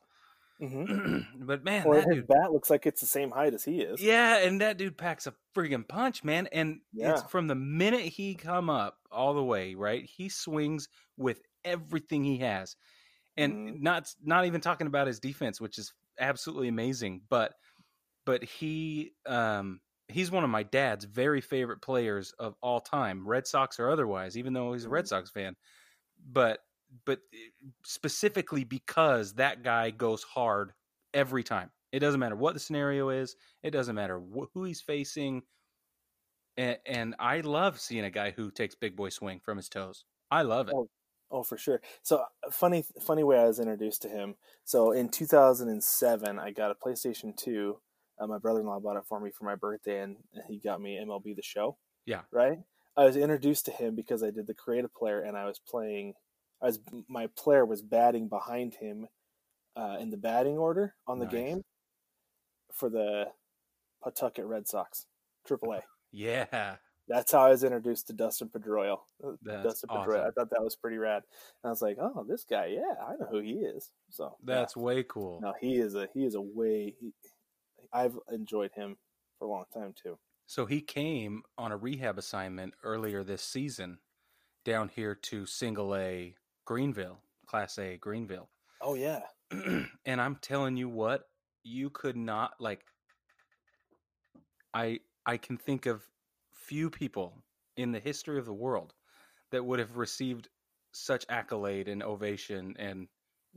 [0.60, 0.86] mm-hmm.
[1.46, 4.00] but man, that his dude, bat looks like it's the same height as he is.
[4.00, 6.48] yeah, and that dude packs a friggin' punch, man.
[6.52, 10.04] And it's from the minute he come up all the way, right?
[10.04, 12.76] He swings with everything he has,
[13.36, 13.80] and Mhm.
[13.82, 17.54] not not even talking about his defense, which is absolutely amazing, but
[18.24, 23.46] but he um he's one of my dad's very favorite players of all time, Red
[23.46, 25.56] Sox or otherwise, even though he's a Red Sox fan.
[26.24, 26.60] But
[27.04, 27.48] but eh,
[27.84, 30.72] specifically because that guy goes hard
[31.14, 31.70] every time.
[31.90, 33.36] It doesn't matter what the scenario is.
[33.62, 35.42] It doesn't matter wh- who he's facing.
[36.56, 40.04] And, and I love seeing a guy who takes big boy swing from his toes.
[40.30, 40.74] I love it.
[40.74, 40.88] Oh,
[41.30, 41.80] Oh, for sure.
[42.02, 44.34] So uh, funny, funny way I was introduced to him.
[44.64, 47.80] So in 2007, I got a PlayStation 2.
[48.18, 50.98] Uh, my brother-in-law bought it for me for my birthday, and, and he got me
[50.98, 51.78] MLB The Show.
[52.04, 52.22] Yeah.
[52.30, 52.58] Right.
[52.96, 56.14] I was introduced to him because I did the creative player, and I was playing.
[56.62, 56.78] I was
[57.08, 59.08] my player was batting behind him
[59.76, 61.32] uh, in the batting order on the Nice.
[61.34, 61.62] game
[62.72, 63.26] for the
[64.02, 65.06] Pawtucket Red Sox,
[65.48, 65.80] AAA.
[66.12, 66.76] Yeah.
[67.08, 68.96] That's how I was introduced to Dustin Pedroia.
[69.24, 70.06] uh, Dustin Pedroia.
[70.20, 70.26] awesome.
[70.26, 71.22] I thought that was pretty rad.
[71.62, 73.90] And I was like, oh, this guy, yeah, I know who he is.
[74.10, 74.54] So yeah.
[74.54, 75.40] That's way cool.
[75.42, 76.94] no, he is a he is a way.
[77.00, 77.12] He,
[77.92, 78.96] I've enjoyed him
[79.38, 80.16] for a long time too.
[80.46, 84.00] So he came on a rehab assignment earlier this season
[84.64, 86.36] down here to single A
[86.66, 88.50] Greenville, Class A Greenville.
[88.80, 91.30] Oh yeah, and I'm telling you what,
[91.64, 92.84] you could not like
[94.74, 96.10] I I can think of
[96.54, 97.44] few people
[97.76, 98.94] in the history of the world
[99.50, 100.50] that would have received
[100.92, 103.08] such accolade and ovation and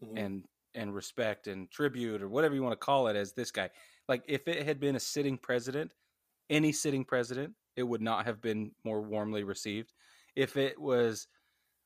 [0.02, 0.18] Mhm.
[0.18, 3.72] and and respect and tribute or whatever you want to call it as this guy.
[4.10, 5.94] Like if it had been a sitting president,
[6.50, 9.94] any sitting president, it would not have been more warmly received.
[10.36, 11.28] If it was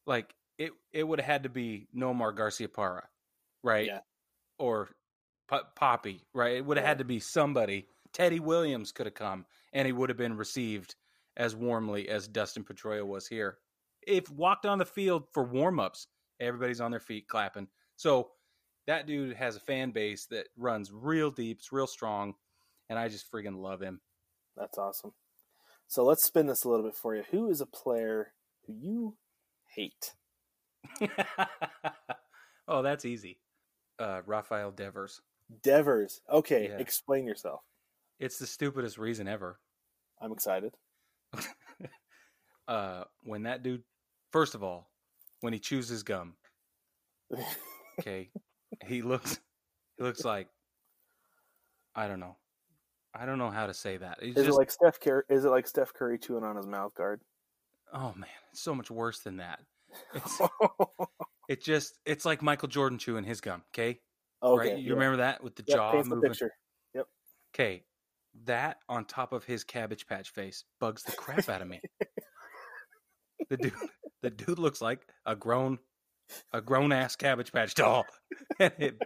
[0.06, 3.04] like it it would have had to be Nomar Garciaparra,
[3.64, 3.88] right?
[3.88, 4.00] Yeah.
[4.58, 4.90] Or
[5.50, 6.58] P- Papi, right?
[6.58, 7.88] It would have had to be somebody.
[8.12, 10.96] Teddy Williams could have come and he would have been received
[11.38, 13.60] as warmly as Dustin Pedroia was here.
[14.06, 16.08] If walked on the field for warm-ups,
[16.40, 17.68] everybody's on their feet clapping.
[17.96, 18.32] So
[18.88, 22.34] that dude has a fan base that runs real deep, it's real strong,
[22.90, 24.02] and I just freaking love him.
[24.60, 25.14] That's awesome.
[25.88, 27.24] So let's spin this a little bit for you.
[27.32, 28.34] Who is a player
[28.68, 29.16] who you
[29.74, 30.14] hate?
[32.68, 33.40] oh, that's easy.
[33.98, 35.22] Uh, Rafael Devers.
[35.64, 36.22] Devers.
[36.32, 36.78] Okay, Yeah.
[36.78, 37.62] explain yourself.
[38.20, 39.60] It's the stupidest reason ever.
[40.22, 40.76] I'm excited.
[42.68, 43.84] uh, when that dude,
[44.32, 44.90] first of all,
[45.40, 46.34] when he chews his gum,
[48.00, 48.30] okay,
[48.86, 49.40] he looks,
[49.98, 50.48] he looks like,
[51.96, 52.36] I don't know,
[53.14, 54.20] I don't know how to say that.
[54.22, 55.24] He's is just, it like Steph Curry?
[55.30, 57.22] Is it like Steph Curry chewing on his mouth guard?
[57.94, 59.60] oh man, it's so much worse than that.
[60.14, 60.42] It's,
[61.50, 63.64] it just, it's like Michael Jordan chewing his gum.
[63.74, 64.00] Okay,
[64.44, 64.78] okay, right?
[64.78, 64.94] You yeah.
[64.94, 66.34] remember that with the Yep, jaw paint the moving?
[66.94, 67.08] Yep.
[67.54, 67.84] Okay,
[68.46, 71.82] that on top of his cabbage patch face bugs the crap out of me.
[73.50, 73.74] the dude,
[74.22, 75.80] the dude looks like a grown,
[76.54, 78.06] a grown ass cabbage patch doll,
[78.60, 79.02] and it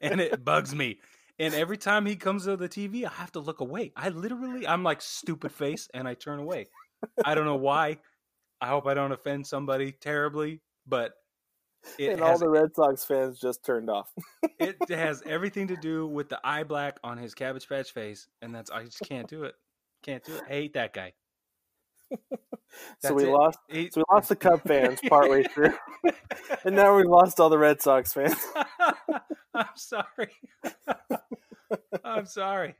[0.00, 0.98] and it bugs me.
[1.38, 3.92] And every time he comes to the TV, I have to look away.
[3.96, 6.68] I literally, I'm like stupid face, and I turn away.
[7.24, 7.98] I don't know why.
[8.60, 11.12] I hope I don't offend somebody terribly, but
[11.98, 14.10] it and all the Red Sox fans just turned off.
[14.58, 18.54] it has everything to do with the eye black on his cabbage patch face, and
[18.54, 19.54] that's I just can't do it.
[20.02, 20.42] Can't do it.
[20.46, 21.12] I hate that guy.
[23.00, 23.30] so we it.
[23.30, 23.58] lost.
[23.68, 25.74] He- So we lost the Cub fans partway through,
[26.64, 28.36] and now we lost all the Red Sox fans.
[29.54, 30.32] I'm sorry.
[32.06, 32.74] I'm sorry.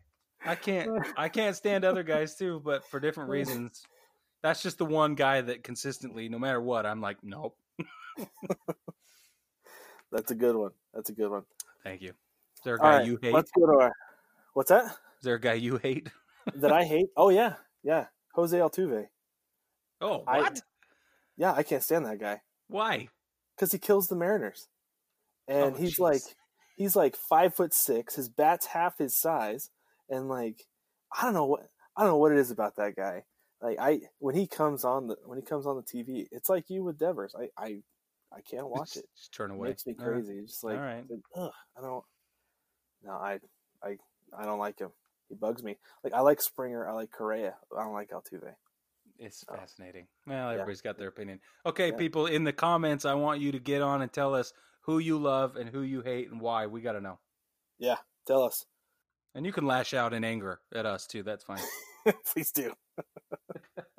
[0.44, 0.90] I can't.
[1.16, 3.82] I can't stand other guys too, but for different reasons.
[4.42, 7.56] That's just the one guy that consistently, no matter what, I'm like, nope.
[10.12, 10.70] That's a good one.
[10.94, 11.42] That's a good one.
[11.82, 12.10] Thank you.
[12.10, 13.32] Is there a guy right, you hate?
[13.34, 13.92] let's go to our.
[14.54, 14.84] What's that?
[14.84, 16.08] Is there a guy you hate?
[16.54, 17.06] That I hate?
[17.16, 18.06] Oh yeah, yeah.
[18.34, 19.08] Jose Altuve.
[20.00, 20.60] Oh, I- what?
[21.36, 23.08] Yeah, I can't stand that guy Why?
[23.56, 24.68] because he kills the Mariners,
[25.48, 25.98] and Oh, he's jeez.
[25.98, 26.22] like,
[26.76, 28.14] he's like five foot six.
[28.14, 29.70] His bat's half his size,
[30.08, 30.66] and like,
[31.18, 31.66] I don't know what
[31.96, 33.24] I don't know what it is about that guy.
[33.60, 36.70] Like I when he comes on the when he comes on the TV, it's like
[36.70, 37.34] you with Devers.
[37.36, 37.82] I I
[38.32, 39.04] I can't watch it.
[39.16, 39.68] Just turn away.
[39.68, 40.42] It makes me crazy.
[40.46, 41.04] Just like, All right.
[41.08, 42.04] like, ugh, I don't.
[43.04, 43.38] No, I,
[43.82, 43.96] I,
[44.36, 44.90] I don't like him.
[45.28, 45.78] He bugs me.
[46.04, 46.88] Like I like Springer.
[46.88, 47.54] I like Correa.
[47.76, 48.52] I don't like Altuve.
[49.18, 49.54] It's Oh.
[49.54, 50.06] fascinating.
[50.26, 50.54] Well, Yeah.
[50.54, 51.40] everybody's got their opinion.
[51.64, 51.96] Okay, Yeah.
[51.96, 54.52] people in the comments, I want you to get on and tell us
[54.86, 56.66] who you love and who you hate and why.
[56.66, 57.18] We got to know.
[57.78, 58.64] Yeah, tell us,
[59.34, 61.22] And you can lash out in anger at us too.
[61.22, 61.60] That's fine.
[62.32, 62.72] please do.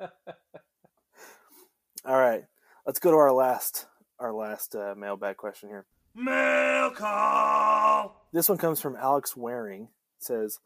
[2.04, 2.44] All right,
[2.86, 3.86] let's go to our last,
[4.18, 5.86] our last uh, mailbag question here.
[6.14, 8.26] Mail call.
[8.32, 9.82] This one comes from Alex Waring.
[9.82, 10.58] It says,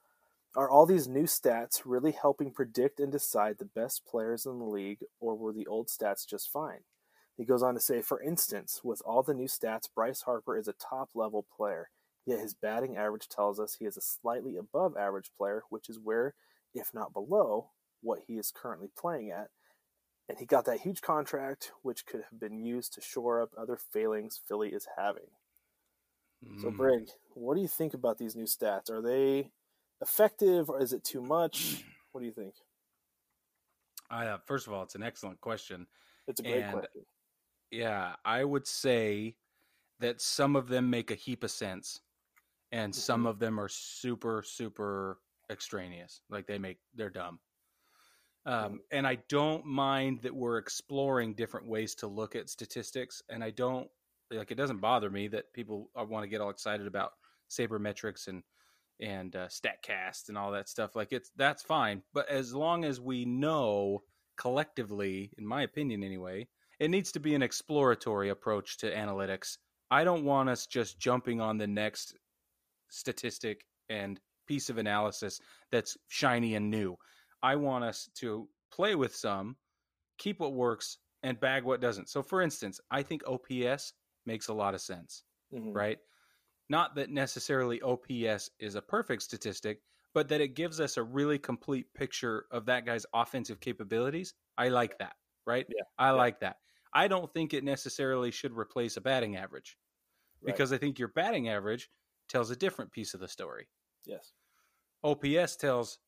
[0.56, 4.64] "Are all these new stats really helping predict and decide the best players in the
[4.64, 6.84] league, or were the old stats just fine?"
[7.42, 10.68] He goes on to say, "For instance, with all the new stats, Bryce Harper is
[10.68, 11.90] a top-level player,
[12.24, 15.98] yet his batting average tells us he is a slightly above average player, which is
[15.98, 16.36] where,
[16.72, 19.50] if not below, what he is currently playing at."
[20.28, 23.76] And he got that huge contract, which could have been used to shore up other
[23.76, 25.32] failings Philly is having.
[26.60, 26.76] So, Mm.
[26.76, 28.88] Brig, what do you think about these new stats?
[28.88, 29.50] Are they
[30.00, 31.84] effective or is it too much?
[32.12, 32.54] What do you think?
[34.10, 35.88] I, uh, first of all, it's an excellent question.
[36.28, 37.06] It's a great And- question.
[37.72, 39.38] Yeah, I would say
[40.00, 42.02] that some of them make a heap of sense,
[42.72, 43.28] and some Mhm.
[43.28, 46.22] of them are super, super extraneous.
[46.30, 47.40] Like they make they're dumb.
[48.44, 53.42] Um, and I don't mind that we're exploring different ways to look at statistics, and
[53.44, 53.88] I don't
[54.30, 57.12] like it doesn't bother me that people want to get all excited about
[57.50, 58.42] sabermetrics and
[59.00, 60.96] and uh, Statcast and all that stuff.
[60.96, 64.04] Like it's that's fine, but as long as we know
[64.36, 66.48] collectively, in my opinion anyway,
[66.82, 69.56] it needs to be an exploratory approach to analytics.
[69.92, 72.16] I don't want us just jumping on the next
[72.90, 76.96] statistic and piece of analysis that's shiny and new.
[77.42, 79.58] I want us to play with some,
[80.18, 82.08] keep what works, and bag what doesn't.
[82.08, 83.94] So, for instance, I think OPS
[84.26, 85.72] makes a lot of sense, Mhm.
[85.74, 85.98] right?
[86.68, 89.82] Not that necessarily OPS is a perfect statistic,
[90.14, 94.34] but that it gives us a really complete picture of that guy's offensive capabilities.
[94.58, 95.16] I like that,
[95.46, 95.68] right?
[95.68, 96.22] Yeah, I yeah.
[96.22, 96.58] like that.
[96.92, 99.78] I don't think it necessarily should replace a batting average
[100.40, 100.52] Right.
[100.54, 101.90] because I think your batting average
[102.28, 103.68] tells a different piece of the story.
[104.04, 104.32] Yes.
[105.04, 105.98] OPS tells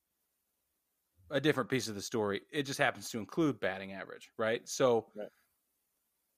[1.30, 2.42] a different piece of the story.
[2.50, 4.68] It just happens to include batting average, right?
[4.68, 5.30] So, Right.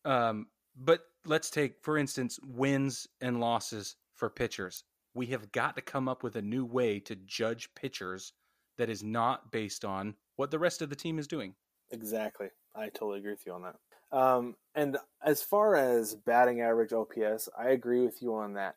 [0.04, 4.84] um, but let's take, for instance, wins and losses for pitchers.
[5.14, 8.32] We have got to come up with a new way to judge pitchers
[8.76, 11.54] that is not based on what the rest of the team is doing.
[11.90, 12.48] Exactly.
[12.74, 13.76] I totally agree with you on that.
[14.12, 18.76] Um, and as far as batting average OPS, I agree with you on that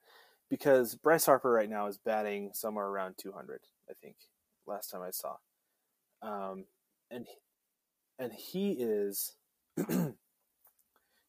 [0.49, 4.15] because Bryce Harper right now is batting somewhere around 200, I think,
[4.65, 5.35] last time I saw.
[6.21, 6.65] Um,
[7.11, 7.27] and
[8.17, 9.33] and he is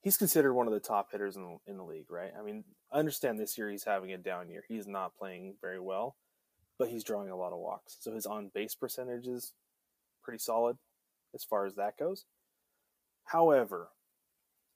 [0.03, 2.33] he's considered one of the top hitters in the, in the league, right?
[2.39, 4.65] I mean, I understand this year he's having a down year.
[4.69, 6.17] He's not playing very well,
[6.79, 7.97] but he's drawing a lot of walks.
[8.01, 9.53] So his on base percentage is
[10.23, 10.77] pretty solid
[11.35, 12.25] as far as that goes.
[13.31, 13.91] However,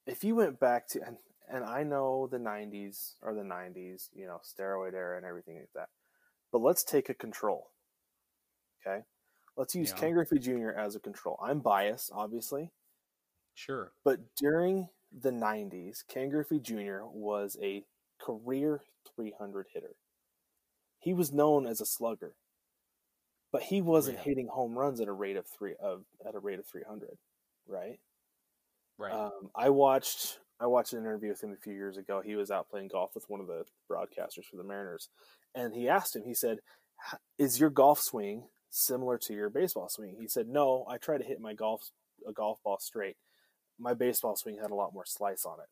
[0.06, 1.16] if you went back to and
[1.48, 5.72] and I know the 90s or the 90s, you know, steroid era and everything like
[5.74, 5.88] that.
[6.52, 7.70] But let's take a control.
[8.80, 9.04] Okay?
[9.56, 9.96] Let's use Yeah.
[9.96, 10.70] Ken Griffey Jr.
[10.70, 11.36] as a control.
[11.42, 12.70] I'm biased, obviously,
[13.54, 13.92] Sure.
[14.04, 17.04] but during the 90s, Ken Griffey Jr.
[17.04, 17.84] was a
[18.18, 18.82] career
[19.16, 19.96] 300 hitter.
[20.98, 22.36] He was known as a slugger,
[23.50, 24.24] but he wasn't Yeah.
[24.24, 27.18] hitting home runs at a rate of three of at a rate of 300,
[27.66, 28.00] right?
[28.98, 29.12] Right.
[29.12, 32.20] Um, I watched I watched an interview with him a few years ago.
[32.24, 35.08] He was out playing golf with one of the broadcasters for the Mariners,
[35.54, 36.22] and he asked him.
[36.24, 36.58] He said,
[37.38, 41.24] "Is your golf swing similar to your baseball swing?" He said, "No, I try to
[41.24, 41.90] hit my golf
[42.26, 43.16] a golf ball straight.
[43.78, 45.66] My baseball swing had a lot more slice on it."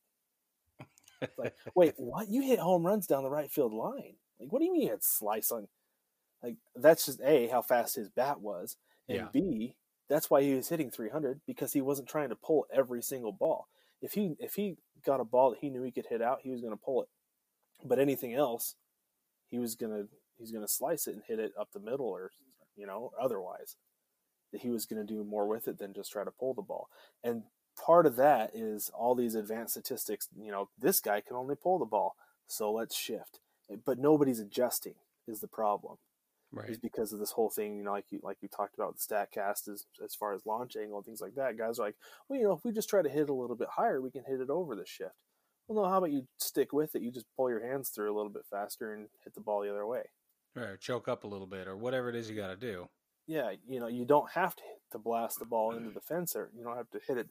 [1.29, 2.29] It's like, wait, what?
[2.29, 4.17] You hit home runs down the right field line?
[4.41, 5.69] Like, what do you mean you had slice on?
[6.43, 8.77] Like, that's just a how fast his bat was,
[9.09, 9.29] and Yeah.
[9.33, 9.77] b
[10.09, 13.69] that's why he was hitting 300 because he wasn't trying to pull every single ball.
[14.01, 16.51] If he if he got a ball that he knew he could hit out, he
[16.51, 17.09] was going to pull it.
[17.85, 18.77] But anything else,
[19.49, 20.05] he was gonna
[20.39, 22.31] he's gonna slice it and hit it up the middle or
[22.77, 23.77] you know otherwise.
[24.53, 26.61] That he was going to do more with it than just try to pull the
[26.61, 26.91] ball.
[27.25, 27.45] And
[27.83, 30.29] part of that is all these advanced statistics.
[30.39, 33.41] You know, this guy can only pull the ball, so let's shift.
[33.87, 34.97] But nobody's adjusting
[35.27, 35.97] is the problem
[36.53, 36.83] is right.
[36.83, 39.69] because of this whole thing, you know, like you like you talked about the Statcast
[39.69, 41.57] as as far as launch angle and things like that.
[41.57, 41.97] Guys are like,
[42.29, 44.25] well, you know, if we just try to hit a little bit higher, we can
[44.27, 45.15] hit it over the shift.
[45.67, 47.03] Well, no, how about you stick with it?
[47.03, 49.71] You just pull your hands through a little bit faster and hit the ball the
[49.71, 50.03] other way.
[50.57, 52.89] Or choke up a little bit or whatever it is you got to do.
[53.27, 56.51] Yeah, you know, you don't have to to blast the ball into the fence, or
[56.57, 57.29] you don't have to hit it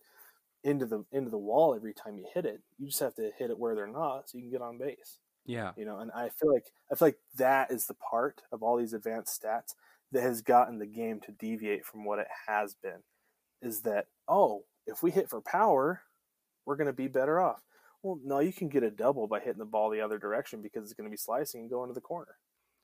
[0.63, 2.61] into the into the wall every time you hit it.
[2.80, 5.19] You just have to hit it where they're not, so you can get on base.
[5.45, 5.71] Yeah.
[5.75, 8.77] You know, and I feel like I feel like that is the part of all
[8.77, 9.73] these advanced stats
[10.11, 13.03] that has gotten the game to deviate from what it has been.
[13.61, 16.01] Is that oh, if we hit for power,
[16.65, 17.61] we're going to be better off.
[18.03, 20.83] Well, no, you can get a double by hitting the ball the other direction because
[20.83, 22.37] it's going to be slicing and going to the corner.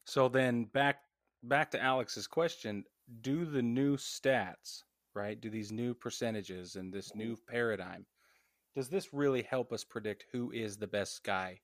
[0.06, 0.98] So then back
[1.44, 2.84] back to Alex's question,
[3.22, 4.84] do the new stats,
[5.14, 5.40] right?
[5.40, 7.20] Do these new percentages and this mm-hmm.
[7.20, 8.06] new paradigm
[8.78, 11.60] does this really help us predict who is the best guy?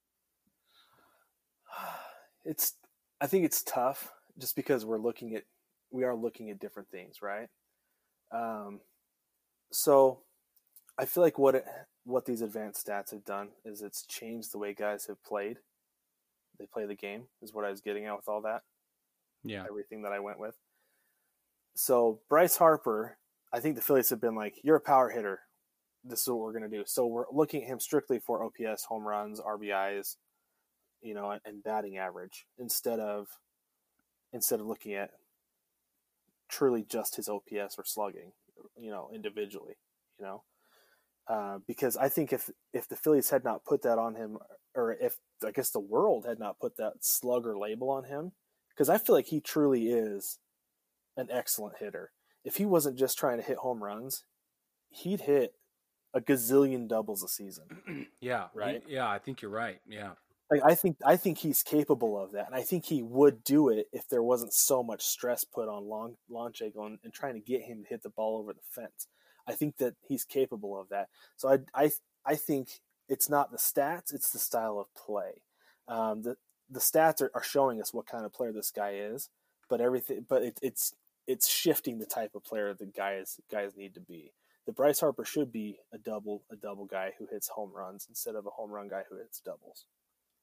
[2.45, 2.74] It's
[3.21, 5.43] I think it's tough just because we're looking at
[5.91, 7.47] we are looking at different things, right?
[8.34, 8.82] Um,
[9.71, 10.24] so
[10.97, 11.65] I feel like what it,
[12.03, 15.57] what these advanced stats have done is it's changed the way guys have played.
[16.59, 18.61] They play the game is what I was getting at with all that.
[19.43, 19.63] Yeah.
[19.69, 20.55] Everything that I went with.
[21.76, 23.17] So Bryce Harper,
[23.51, 25.41] I think the Phillies have been like, "You're a power hitter.
[26.03, 28.86] This is what we're going to do." So we're looking at him strictly for OPS,
[28.86, 30.17] home runs, RBIs,
[31.03, 33.27] you know, and batting average instead of
[34.31, 35.11] instead of looking at
[36.49, 38.31] truly just his OPS or slugging,
[38.77, 39.75] you know, individually,
[40.19, 40.43] you know.
[41.27, 44.37] Uh, because I think if if the Phillies had not put that on him,
[44.75, 48.33] or if I guess the world had not put that slugger label on him,
[48.69, 50.39] because I feel like he truly is
[51.15, 52.11] an excellent hitter.
[52.43, 54.25] If he wasn't just trying to hit home runs,
[54.89, 55.53] he'd hit
[56.13, 58.07] a gazillion doubles a season.
[58.19, 58.47] yeah.
[58.53, 58.83] Right?
[58.87, 59.79] Yeah, I think you're right.
[59.87, 60.11] Yeah.
[60.53, 63.69] Like I think I think he's capable of that, and I think he would do
[63.69, 67.39] it if there wasn't so much stress put on Long Lonche going and trying to
[67.39, 69.07] get him to hit the ball over the fence.
[69.47, 71.09] I think that he's capable of that.
[71.37, 71.91] So I I
[72.25, 75.41] I think it's not the stats; it's the style of play.
[75.87, 76.37] Um, the
[76.69, 79.29] the stats are, are showing us what kind of player this guy is,
[79.69, 80.93] but everything but it, it's
[81.25, 84.33] it's shifting the type of player the guys guys need to be.
[84.65, 88.35] The Bryce Harper should be a double a double guy who hits home runs instead
[88.35, 89.85] of a home run guy who hits doubles.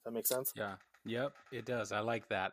[0.04, 0.52] That make sense?
[0.56, 0.74] Yeah.
[1.04, 1.92] Yep, it does.
[1.92, 2.52] I like that.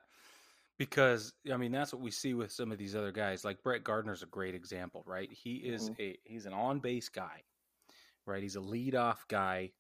[0.78, 3.44] Because I mean that's what we see with some of these other guys.
[3.44, 5.32] Like Brett Gardner's a great example, right?
[5.32, 6.00] He is Mhm.
[6.00, 7.44] a he's an on base guy.
[8.26, 8.44] Right?
[8.44, 9.72] He's a leadoff guy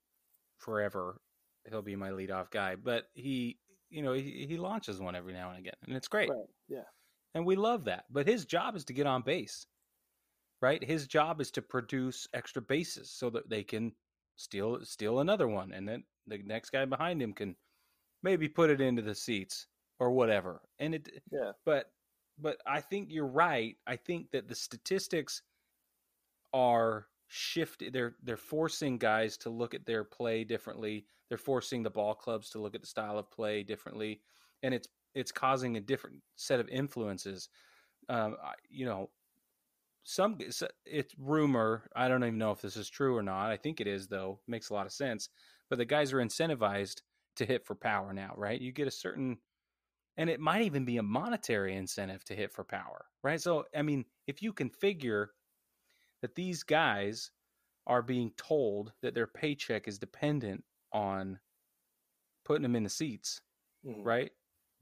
[0.57, 1.21] forever.
[1.69, 2.75] He'll be my leadoff guy.
[2.75, 3.59] But he
[3.89, 5.75] you know, he, he launches one every now and again.
[5.85, 6.29] And it's great.
[6.29, 6.49] Right.
[6.67, 6.83] Yeah.
[7.35, 8.05] And we love that.
[8.09, 9.65] But his job is to get on base.
[10.61, 10.83] Right?
[10.83, 13.95] His job is to produce extra bases so that they can
[14.35, 17.55] steal steal another one and then the next guy behind him can
[18.23, 19.67] maybe put it into the seats
[19.99, 20.61] or whatever.
[20.79, 21.51] And it Yeah.
[21.65, 21.93] but
[22.39, 23.77] but I think you're right.
[23.87, 25.41] I think that the statistics
[26.53, 31.05] are shifted they're they're forcing guys to look at their play differently.
[31.29, 34.21] They're forcing the ball clubs to look at the style of play differently
[34.63, 37.49] and it's it's causing a different set of influences.
[38.09, 38.37] Um,
[38.69, 39.09] you know,
[40.03, 40.37] some
[40.85, 41.89] it's rumor.
[41.95, 43.51] I don't even know if this is true or not.
[43.51, 44.39] I think it is though.
[44.47, 45.29] Makes a lot of sense.
[45.69, 47.01] But the guys are incentivized
[47.37, 48.59] to hit for power now, right?
[48.59, 49.39] You get a certain
[50.17, 53.41] and it might even be a monetary incentive to hit for power, right?
[53.41, 55.33] So, I mean, if you can figure
[56.21, 57.31] that these guys
[57.87, 60.63] are being told that their paycheck is dependent
[60.93, 61.39] on
[62.45, 63.41] putting them in the seats,
[63.83, 64.03] Mhm.
[64.03, 64.31] right?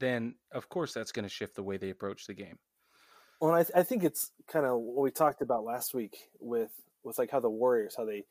[0.00, 2.58] Then of course that's going to shift the way they approach the game.
[3.40, 6.72] Well, I, I think it's kind of what we talked about last week with
[7.02, 8.24] with like how the Warriors, how they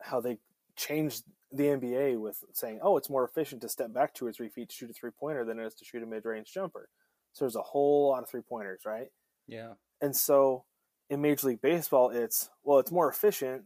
[0.00, 0.38] how they
[0.76, 4.48] changed the NBA with saying, oh, it's more efficient to step back two or three
[4.48, 6.88] feet to shoot a three pointer than it is to shoot a mid range jumper.
[7.32, 9.08] So there's a whole lot of three pointers, right?
[9.46, 9.74] Yeah.
[10.00, 10.64] And so
[11.10, 13.64] in Major League Baseball, it's well, it's more efficient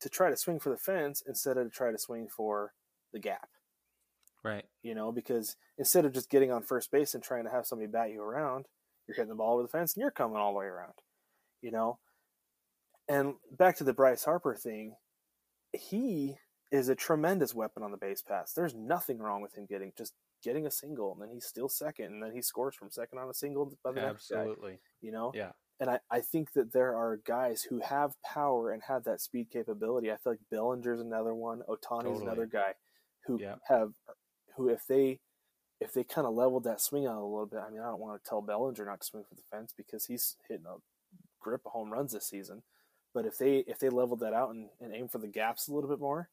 [0.00, 2.72] to try to swing for the fence instead of to try to swing for
[3.12, 3.48] the gap.
[4.44, 4.64] Right.
[4.82, 7.90] You know, because instead of just getting on first base and trying to have somebody
[7.90, 8.66] bat you around,
[9.06, 10.94] you're hitting the ball over the fence and you're coming all the way around.
[11.60, 11.98] You know,
[13.08, 14.94] and back to the Bryce Harper thing,
[15.72, 16.36] he
[16.70, 18.52] is a tremendous weapon on the base pass.
[18.52, 22.06] There's nothing wrong with him getting just getting a single and then he's still second
[22.12, 24.38] and then he scores from second on a single by the next guy.
[24.38, 24.78] Absolutely.
[25.00, 25.52] You know, Yeah.
[25.80, 29.50] and I, I think that there are guys who have power and have that speed
[29.50, 30.12] capability.
[30.12, 31.62] I feel like Bellinger's another one.
[31.68, 32.22] Ohtani's Totally.
[32.22, 32.74] another guy
[33.26, 33.56] who Yeah.
[33.66, 33.92] have
[34.56, 35.20] who if they
[35.80, 37.60] if they kind of leveled that swing out a little bit.
[37.60, 40.04] I mean, I don't want to tell Bellinger not to swing for the fence because
[40.06, 40.76] he's hitting a
[41.40, 42.62] grip of home runs this season.
[43.14, 45.72] But if they if they leveled that out and, and aim for the gaps a
[45.74, 46.28] little bit more,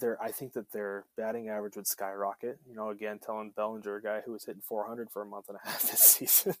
[0.00, 2.58] their I think that their batting average would skyrocket.
[2.68, 5.58] You know, again, telling Bellinger, a guy who was hitting 400 for a month and
[5.62, 6.54] a half this season,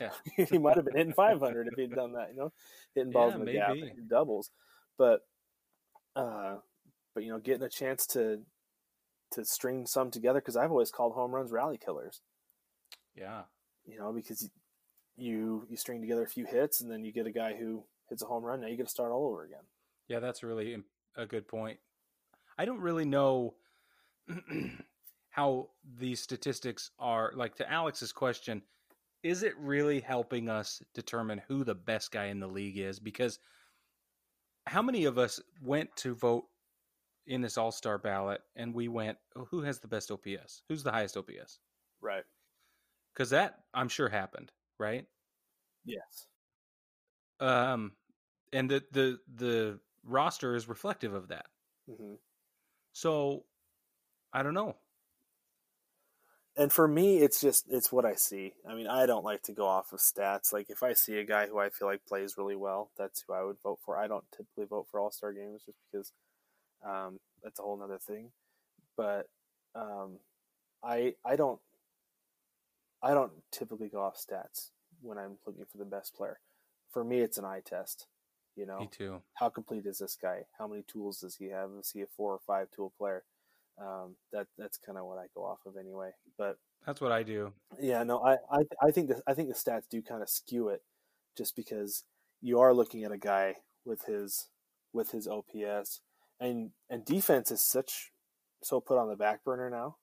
[0.00, 0.10] Yeah.
[0.50, 2.30] he might have been hitting 500 if he'd done that.
[2.30, 2.52] You know,
[2.94, 3.90] hitting balls Yeah, in the gap, maybe.
[3.90, 4.50] and doubles.
[4.98, 5.20] But,
[6.14, 6.56] uh,
[7.14, 8.40] but you know, getting a chance to
[9.32, 12.20] to string some together because I've always called home runs rally killers.
[13.16, 13.42] Yeah.
[13.84, 14.48] You know, because
[15.16, 18.22] you you string together a few hits and then you get a guy who hits
[18.22, 18.60] a home run.
[18.60, 19.64] Now you get to start all over again.
[20.08, 20.82] Yeah, that's really
[21.16, 21.78] a good point.
[22.58, 23.54] I don't really know
[25.30, 28.62] how these statistics are like to Alex's question,
[29.22, 33.38] is it really helping us determine who the best guy in the league is because
[34.66, 36.44] how many of us went to vote
[37.26, 40.62] in this all-star ballot and we went oh, who has the best OPS?
[40.68, 41.60] Who's the highest OPS?
[42.00, 42.24] Right.
[43.14, 45.06] Cuz that I'm sure happened, right?
[45.84, 46.26] Yes.
[47.40, 47.92] Um
[48.52, 51.46] and the the the roster is reflective of that.
[51.86, 52.14] hmm
[52.96, 53.44] So
[54.32, 54.76] I don't know.
[56.56, 58.54] and for me it's just it's what i see.
[58.66, 60.50] I mean i don't like to go off of stats.
[60.50, 63.34] Like if i see a guy who i feel like plays really well that's who
[63.34, 63.98] i would vote for.
[63.98, 66.12] I don't typically vote for all-star games just because
[66.90, 68.30] um, that's a whole nother thing.
[68.96, 69.28] But
[69.74, 70.20] um,
[70.82, 71.60] i i don't
[73.02, 74.70] i don't typically go off stats
[75.02, 76.40] when i'm looking for the best player.
[76.90, 78.06] For me it's an eye test
[78.56, 79.22] you know Me too.
[79.34, 80.42] how complete is this guy?
[80.58, 81.70] How many tools does he have?
[81.78, 83.24] Is he a four or five tool player?
[83.80, 86.10] Um, that that's kind of what I go off of anyway.
[86.38, 87.52] But That's what I do.
[87.78, 90.68] yeah, no, I I, I think the, I think the stats do kind of skew
[90.70, 90.82] it,
[91.36, 92.04] just because
[92.40, 94.48] you are looking at a guy with his
[94.92, 96.00] with his OPS
[96.40, 98.12] and and defense is such
[98.62, 99.96] so put on the back burner now.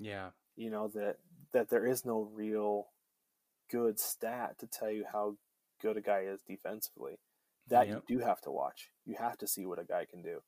[0.00, 0.30] Yeah.
[0.56, 1.16] You know that
[1.52, 2.88] that there is no real
[3.70, 5.36] good stat to tell you how
[5.80, 7.18] good a guy is defensively.
[7.72, 8.04] That Yep.
[8.08, 8.90] you do have to watch.
[9.06, 10.40] You have to see what a guy can do.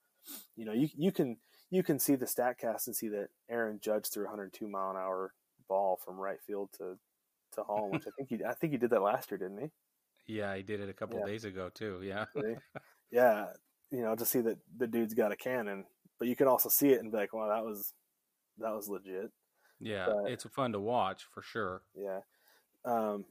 [0.57, 1.39] You know, you you can
[1.70, 4.97] you can see the Statcast and see that Aaron Judge threw a 102 mile an
[4.97, 5.35] hour
[5.68, 6.99] ball from right field to
[7.53, 9.70] to home, which I think he I think he did that last year, didn't he?
[10.27, 11.27] Yeah, he did it a couple Yeah.
[11.27, 12.01] days ago too.
[12.03, 12.27] Yeah.
[13.11, 13.53] Yeah,
[13.91, 15.87] you know, to see that the dude's got a cannon,
[16.18, 17.95] but you can also see it and be like, "Wow, that was
[18.59, 19.31] that was legit."
[19.79, 21.83] Yeah, But- it's fun to watch for sure.
[21.95, 22.20] Yeah.
[22.85, 23.25] Um,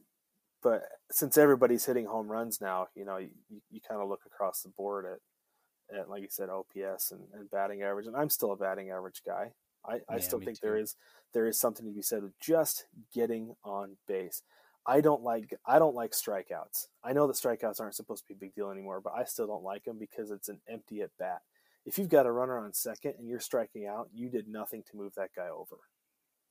[0.64, 3.30] but since everybody's hitting home runs now, you know, you,
[3.70, 7.50] you kind of look across the board at, at like you said, OPS and, and
[7.50, 8.08] batting average.
[8.08, 9.52] And I'm still a batting average guy.
[9.86, 10.82] I, I Yeah, still think there too.
[10.82, 10.96] is
[11.34, 14.42] there is something to be said with just getting on base.
[14.86, 16.88] I don't like I don't like strikeouts.
[17.04, 19.46] I know that strikeouts aren't supposed to be a big deal anymore, but I still
[19.46, 21.42] don't like them because it's an empty at bat.
[21.86, 24.96] If you've got a runner on second and you're striking out, you did nothing to
[24.96, 25.76] move that guy over.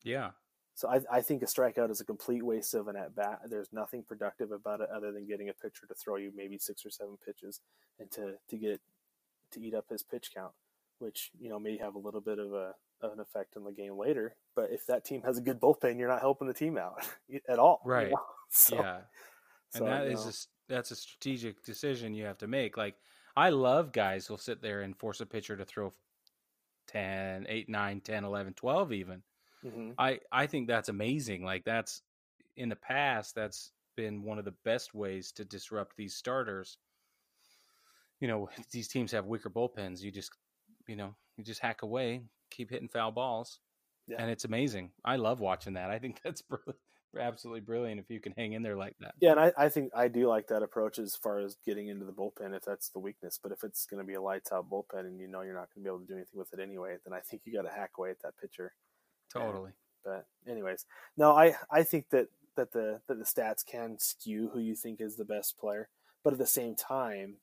[0.04, 0.32] Yeah.
[0.76, 3.42] So I, I think a strikeout is a complete waste of an at bat.
[3.48, 6.86] There's nothing productive about it other than getting a pitcher to throw you maybe six
[6.86, 7.62] or seven pitches
[8.00, 8.82] and to, to get
[9.52, 10.52] to eat up his pitch count,
[11.00, 13.72] which you know may have a little bit of a of an effect on the
[13.72, 14.36] game later.
[14.56, 17.06] But if that team has a good bullpen, you're not helping the team out
[17.50, 17.82] at all.
[17.86, 18.08] Right.
[18.08, 18.22] you know?
[18.56, 19.00] So, yeah.
[19.74, 22.78] and that you is a that's a strategic decision you have to make.
[22.78, 22.94] Like
[23.36, 25.92] I love guys who'll sit there and force a pitcher to throw
[26.90, 29.24] 10, 8, 9, 10, 11, 12 even.
[29.66, 29.94] Mhm.
[29.98, 31.44] I I think that's amazing.
[31.44, 32.02] Like that's
[32.58, 36.78] in the past that's been one of the best ways to disrupt these starters.
[38.20, 40.02] You know, these teams have weaker bullpens.
[40.02, 40.32] You just
[40.88, 43.60] you know, you just hack away, keep hitting foul balls.
[44.08, 44.18] Yeah.
[44.20, 44.92] And it's amazing.
[45.06, 45.90] I love watching that.
[45.90, 46.78] I think that's brilliant,
[47.18, 49.16] absolutely brilliant if you can hang in there like that.
[49.22, 52.06] Yeah, and I, I think I do like that approach as far as getting into
[52.06, 53.40] the bullpen if that's the weakness.
[53.42, 55.70] But if it's going to be a lights out bullpen and you know you're not
[55.74, 57.64] going to be able to do anything with it anyway, then I think you got
[57.64, 58.74] to hack away at that pitcher.
[59.34, 59.72] Totally.
[60.04, 60.86] But anyways,
[61.18, 65.02] no, I I think that that the that the stats can skew who you think
[65.02, 65.90] is the best player,
[66.24, 67.38] but at the same time,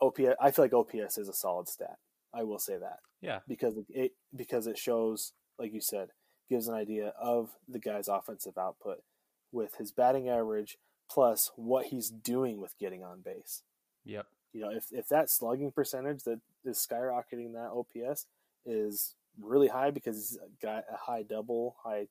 [0.00, 1.98] OPS I feel like OPS is a solid stat.
[2.32, 3.40] I will say that Yeah.
[3.46, 6.12] because it- it because it shows, like you said,
[6.48, 9.02] gives an idea of the guy's offensive output
[9.50, 13.62] with his batting average plus what he's doing with getting on base.
[14.04, 14.26] Yep.
[14.52, 18.26] You know, if if that slugging percentage that is skyrocketing that OPS
[18.64, 22.08] is really high because he's got a high double, high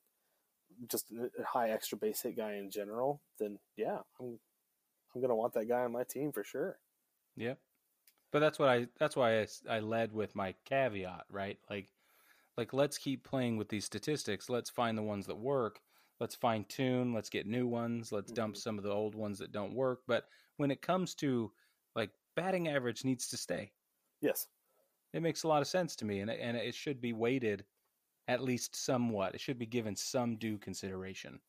[0.88, 4.38] just a high extra base hit guy in general, then yeah, I'm
[5.14, 6.78] I'm gonna want that guy on my team for sure.
[7.36, 7.58] Yep.
[8.32, 11.58] But that's what I that's why I, I led with my caveat, right?
[11.68, 11.90] Like
[12.56, 14.48] like let's keep playing with these statistics.
[14.48, 15.80] Let's find the ones that work.
[16.20, 18.58] Let's fine tune, let's get new ones, let's dump Mhm.
[18.58, 20.02] some of the old ones that don't work.
[20.06, 20.24] But
[20.56, 21.52] when it comes to
[21.96, 23.72] like batting average needs to stay.
[24.20, 24.48] Yes.
[25.12, 27.66] It makes a lot of sense to me and it, and it should be weighted
[28.28, 29.34] at least somewhat.
[29.34, 31.40] It should be given some due consideration.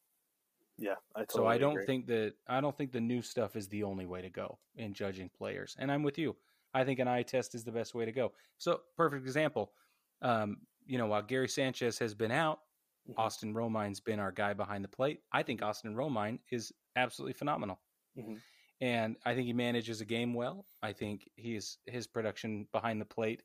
[0.77, 1.85] Yeah, I totally so I don't agree.
[1.85, 4.93] think that I don't think the new stuff is the only way to go in
[4.93, 5.75] judging players.
[5.79, 6.35] And I'm with you.
[6.73, 8.33] I think an eye test is the best way to go.
[8.57, 9.73] So perfect example.
[10.21, 12.59] Um, you know, while Gary Sanchez has been out,
[13.05, 13.27] Mhm.
[13.27, 15.21] Austin Romine's been our guy behind the plate.
[15.31, 17.79] I think Austin Romine is absolutely phenomenal.
[18.15, 18.43] Mhm.
[18.81, 20.65] And I think he manages a game well.
[20.81, 23.43] I think he's his production behind the plate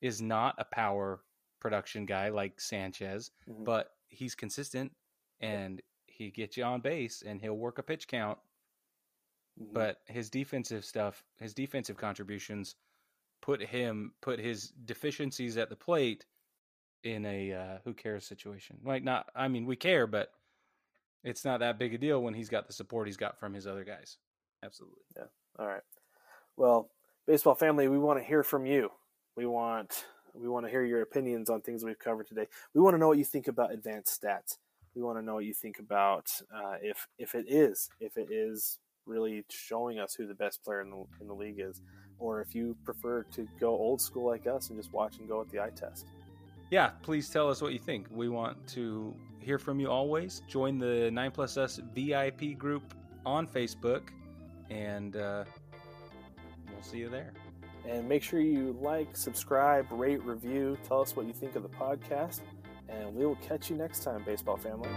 [0.00, 1.24] is not a power
[1.60, 3.64] production guy like Sanchez, Mhm.
[3.64, 4.96] but he's consistent
[5.40, 8.38] and he gets you on base and he'll work a pitch count
[9.60, 9.72] Mhm.
[9.74, 12.76] but his defensive stuff, his defensive contributions
[13.42, 16.26] put him put his deficiencies at the plate
[17.02, 18.78] in a uh, who cares situation.
[18.82, 20.34] Like not, I mean, we care, but
[21.22, 23.66] it's not that big a deal when he's got the support he's got from his
[23.66, 24.18] other guys.
[24.64, 25.02] Absolutely.
[25.16, 25.24] Yeah.
[25.58, 25.82] All right.
[26.56, 26.90] Well,
[27.26, 28.90] baseball family, we want to hear from you.
[29.36, 30.04] We want
[30.34, 32.46] we want to hear your opinions on things we've covered today.
[32.74, 34.58] We want to know what you think about advanced stats.
[34.94, 38.28] We want to know what you think about uh, if if it is if it
[38.30, 41.80] is really showing us who the best player in the in the league is,
[42.18, 45.38] or if you prefer to go old school like us and just watch and go
[45.38, 46.06] with the eye test.
[46.70, 48.06] Yeah, please tell us what you think.
[48.10, 50.42] We want to hear from you always.
[50.46, 52.94] Join the Nine Plus Us VIP group
[53.26, 54.02] on Facebook,
[54.70, 55.44] and uh,
[56.72, 57.32] we'll see you there.
[57.88, 60.78] And make sure you like, subscribe, rate, review.
[60.86, 62.40] Tell us what you think of the podcast.
[62.88, 64.88] And we will catch you next time, baseball family.